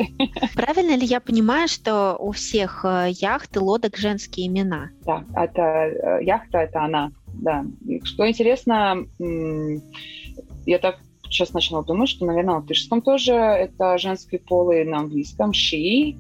Правильно 0.56 0.96
ли 0.96 1.06
я 1.06 1.20
понимаю, 1.20 1.68
что 1.68 2.16
у 2.18 2.32
всех 2.32 2.86
э, 2.86 3.10
яхт 3.12 3.56
и 3.56 3.60
лодок 3.60 3.98
женские 3.98 4.48
имена? 4.48 4.90
Да, 5.06 5.26
это 5.36 5.62
э, 5.62 6.24
яхта, 6.24 6.60
это 6.60 6.84
она, 6.84 7.12
да. 7.28 7.66
Что 8.04 8.28
интересно, 8.30 9.06
я 10.66 10.80
так 10.80 11.00
сейчас 11.30 11.54
начала 11.54 11.84
думать, 11.84 12.10
что, 12.10 12.26
наверное, 12.26 12.56
в 12.56 12.58
латышском 12.60 13.02
тоже 13.02 13.34
это 13.34 13.98
женский 13.98 14.38
пол 14.38 14.72
и 14.72 14.84
на 14.84 15.00
английском 15.00 15.52
she, 15.52 16.16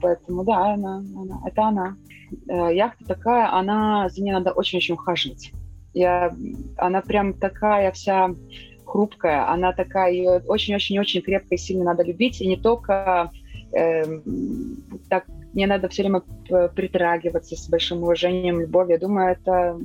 поэтому 0.00 0.44
да, 0.44 0.74
она, 0.74 0.98
она, 1.16 1.40
это 1.46 1.62
она. 1.62 1.96
Э, 2.48 2.74
яхта 2.74 3.04
такая, 3.04 3.52
она, 3.52 4.08
за 4.08 4.22
ней 4.22 4.32
надо 4.32 4.52
очень-очень 4.52 4.94
ухаживать. 4.94 5.52
Я, 5.94 6.34
она 6.76 7.00
прям 7.00 7.34
такая 7.34 7.90
вся 7.92 8.34
хрупкая, 8.84 9.50
она 9.50 9.72
такая, 9.72 10.12
ее 10.12 10.42
очень-очень-очень 10.46 11.22
крепко 11.22 11.54
и 11.54 11.58
сильно 11.58 11.84
надо 11.84 12.02
любить, 12.02 12.40
и 12.40 12.46
не 12.46 12.56
только 12.56 13.30
э, 13.72 14.04
так 15.08 15.26
мне 15.52 15.66
надо 15.66 15.88
все 15.88 16.02
время 16.02 16.22
притрагиваться 16.74 17.56
с 17.56 17.68
большим 17.68 18.02
уважением, 18.02 18.60
любовью. 18.60 18.94
Я 18.94 18.98
думаю, 18.98 19.32
это, 19.32 19.78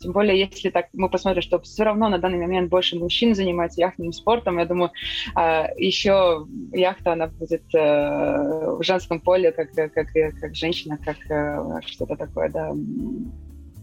тем 0.00 0.12
более, 0.12 0.38
если 0.38 0.70
так 0.70 0.88
мы 0.92 1.08
посмотрим, 1.08 1.42
что 1.42 1.60
все 1.60 1.84
равно 1.84 2.08
на 2.08 2.18
данный 2.18 2.38
момент 2.38 2.70
больше 2.70 2.96
мужчин 2.96 3.34
занимаются 3.34 3.80
яхтенным 3.80 4.12
спортом, 4.12 4.58
я 4.58 4.66
думаю, 4.66 4.90
а, 5.34 5.68
еще 5.76 6.46
яхта, 6.72 7.12
она 7.12 7.26
будет 7.28 7.62
э, 7.74 7.78
в 7.78 8.82
женском 8.82 9.20
поле, 9.20 9.52
как, 9.52 9.72
как, 9.72 9.92
как 9.92 10.54
женщина, 10.54 10.98
как 11.02 11.16
э, 11.30 11.80
что-то 11.86 12.16
такое, 12.16 12.48
да, 12.50 12.72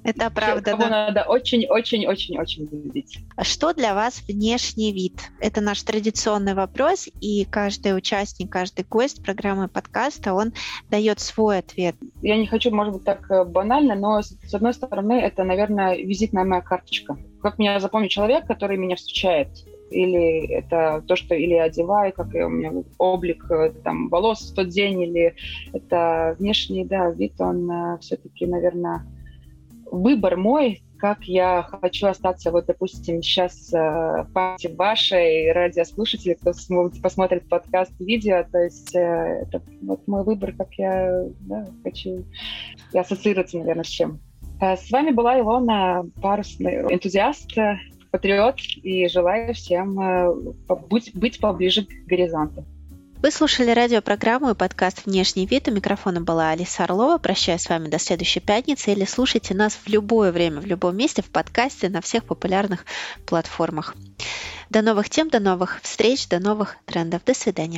это 0.08 0.30
правда. 0.30 0.72
Кого 0.72 0.84
да. 0.84 0.89
надо 0.89 1.24
очень-очень-очень-очень 1.24 2.68
любить. 2.72 3.20
А 3.36 3.43
что 3.43 3.74
для 3.74 3.93
вас 3.93 4.22
внешний 4.28 4.91
вид? 4.91 5.20
Это 5.39 5.62
наш 5.62 5.84
традиционный 5.84 6.53
вопрос, 6.53 7.08
и 7.22 7.45
каждый 7.45 7.95
участник, 7.95 8.51
каждый 8.51 8.86
гость 8.89 9.24
программы 9.24 9.68
подкаста, 9.68 10.34
он 10.34 10.53
дает 10.89 11.20
свой 11.20 11.60
ответ. 11.60 11.95
Я 12.22 12.38
не 12.38 12.47
хочу, 12.47 12.72
может 12.72 12.93
быть, 12.93 13.03
так 13.03 13.30
э, 13.30 13.43
банально, 13.43 13.95
но 13.95 14.22
с 14.22 14.53
одной 14.53 14.74
стороны, 14.74 15.14
это, 15.14 15.43
наверное, 15.43 15.97
визитная 15.97 16.45
моя 16.45 16.62
карточка. 16.62 17.18
Как 17.41 17.60
меня 17.60 17.80
запомнит 17.80 18.10
человек, 18.10 18.47
который 18.47 18.78
меня 18.78 18.95
встречает, 18.95 19.49
или 19.89 20.47
это 20.47 21.03
то, 21.08 21.16
что 21.16 21.36
или 21.36 21.53
одеваю, 21.53 22.14
как 22.14 22.28
у 22.28 22.49
меня 22.49 22.72
облик 22.97 23.49
э, 23.49 23.72
там 23.84 24.10
волос 24.10 24.51
в 24.51 24.55
тот 24.55 24.70
день, 24.70 25.01
или 25.01 25.36
это 25.74 26.36
внешний, 26.39 26.86
да, 26.86 27.10
вид, 27.12 27.39
он 27.39 27.70
э, 27.70 27.97
все-таки, 27.99 28.45
наверное, 28.45 29.05
выбор 29.92 30.38
мой, 30.38 30.82
как 30.98 31.24
я 31.26 31.64
хочу 31.64 32.08
остаться, 32.08 32.52
вот, 32.52 32.66
допустим, 32.66 33.22
сейчас 33.22 33.72
э, 33.74 33.78
в 33.78 34.30
памяти 34.34 34.68
вашей 34.68 35.52
радиослушателей, 35.52 36.36
кто 36.36 36.52
посмотрит 37.02 37.48
подкаст, 37.48 37.94
видео, 38.00 38.44
то 38.52 38.60
есть 38.60 38.96
э, 38.96 39.46
это 39.48 39.62
вот 39.82 40.08
мой 40.08 40.24
выбор, 40.24 40.54
как 40.54 40.74
я 40.74 41.26
да, 41.42 41.68
хочу 41.84 42.26
ассоциироваться, 42.94 43.60
наверное, 43.60 43.84
с 43.84 43.88
чем. 43.88 44.20
Э, 44.60 44.76
с 44.76 44.90
вами 44.92 45.12
была 45.12 45.40
Илона, 45.40 46.10
парусный 46.22 46.82
энтузиаст, 46.94 47.52
патриот, 48.12 48.60
и 48.82 49.08
желаю 49.08 49.54
всем 49.54 50.00
э, 50.00 50.34
быть, 50.90 51.12
быть 51.14 51.40
поближе 51.40 51.86
к 51.86 51.90
горизонту. 52.08 52.66
Вы 53.20 53.32
слушали 53.32 53.72
радиопрограмму 53.72 54.51
и 54.51 54.53
подкаст 54.53 55.07
«Внешний 55.07 55.47
вид». 55.47 55.68
У 55.68 55.72
микрофона 55.72 56.22
была 56.22 56.51
Алиса 56.51 56.84
Орлова. 56.84 57.18
Прощаюсь 57.18 57.63
с 57.63 57.70
вами 57.70 57.88
до 57.88 57.97
следующей 57.97 58.41
пятницы. 58.41 58.91
Или 58.91 59.05
слушайте 59.05 59.55
нас 59.55 59.74
в 59.74 59.89
любое 59.89 60.32
время, 60.32 60.61
в 60.61 60.68
любом 60.68 60.95
месте, 60.95 61.24
в 61.24 61.26
подкасте, 61.26 61.89
на 61.89 62.01
всех 62.01 62.26
популярных 62.26 62.86
платформах. 63.26 63.95
До 64.70 64.84
новых 64.84 65.09
тем, 65.09 65.30
до 65.30 65.39
новых 65.39 65.82
встреч, 65.82 66.28
до 66.28 66.39
новых 66.39 66.78
трендов. 66.86 67.24
До 67.26 67.34
свидания. 67.34 67.76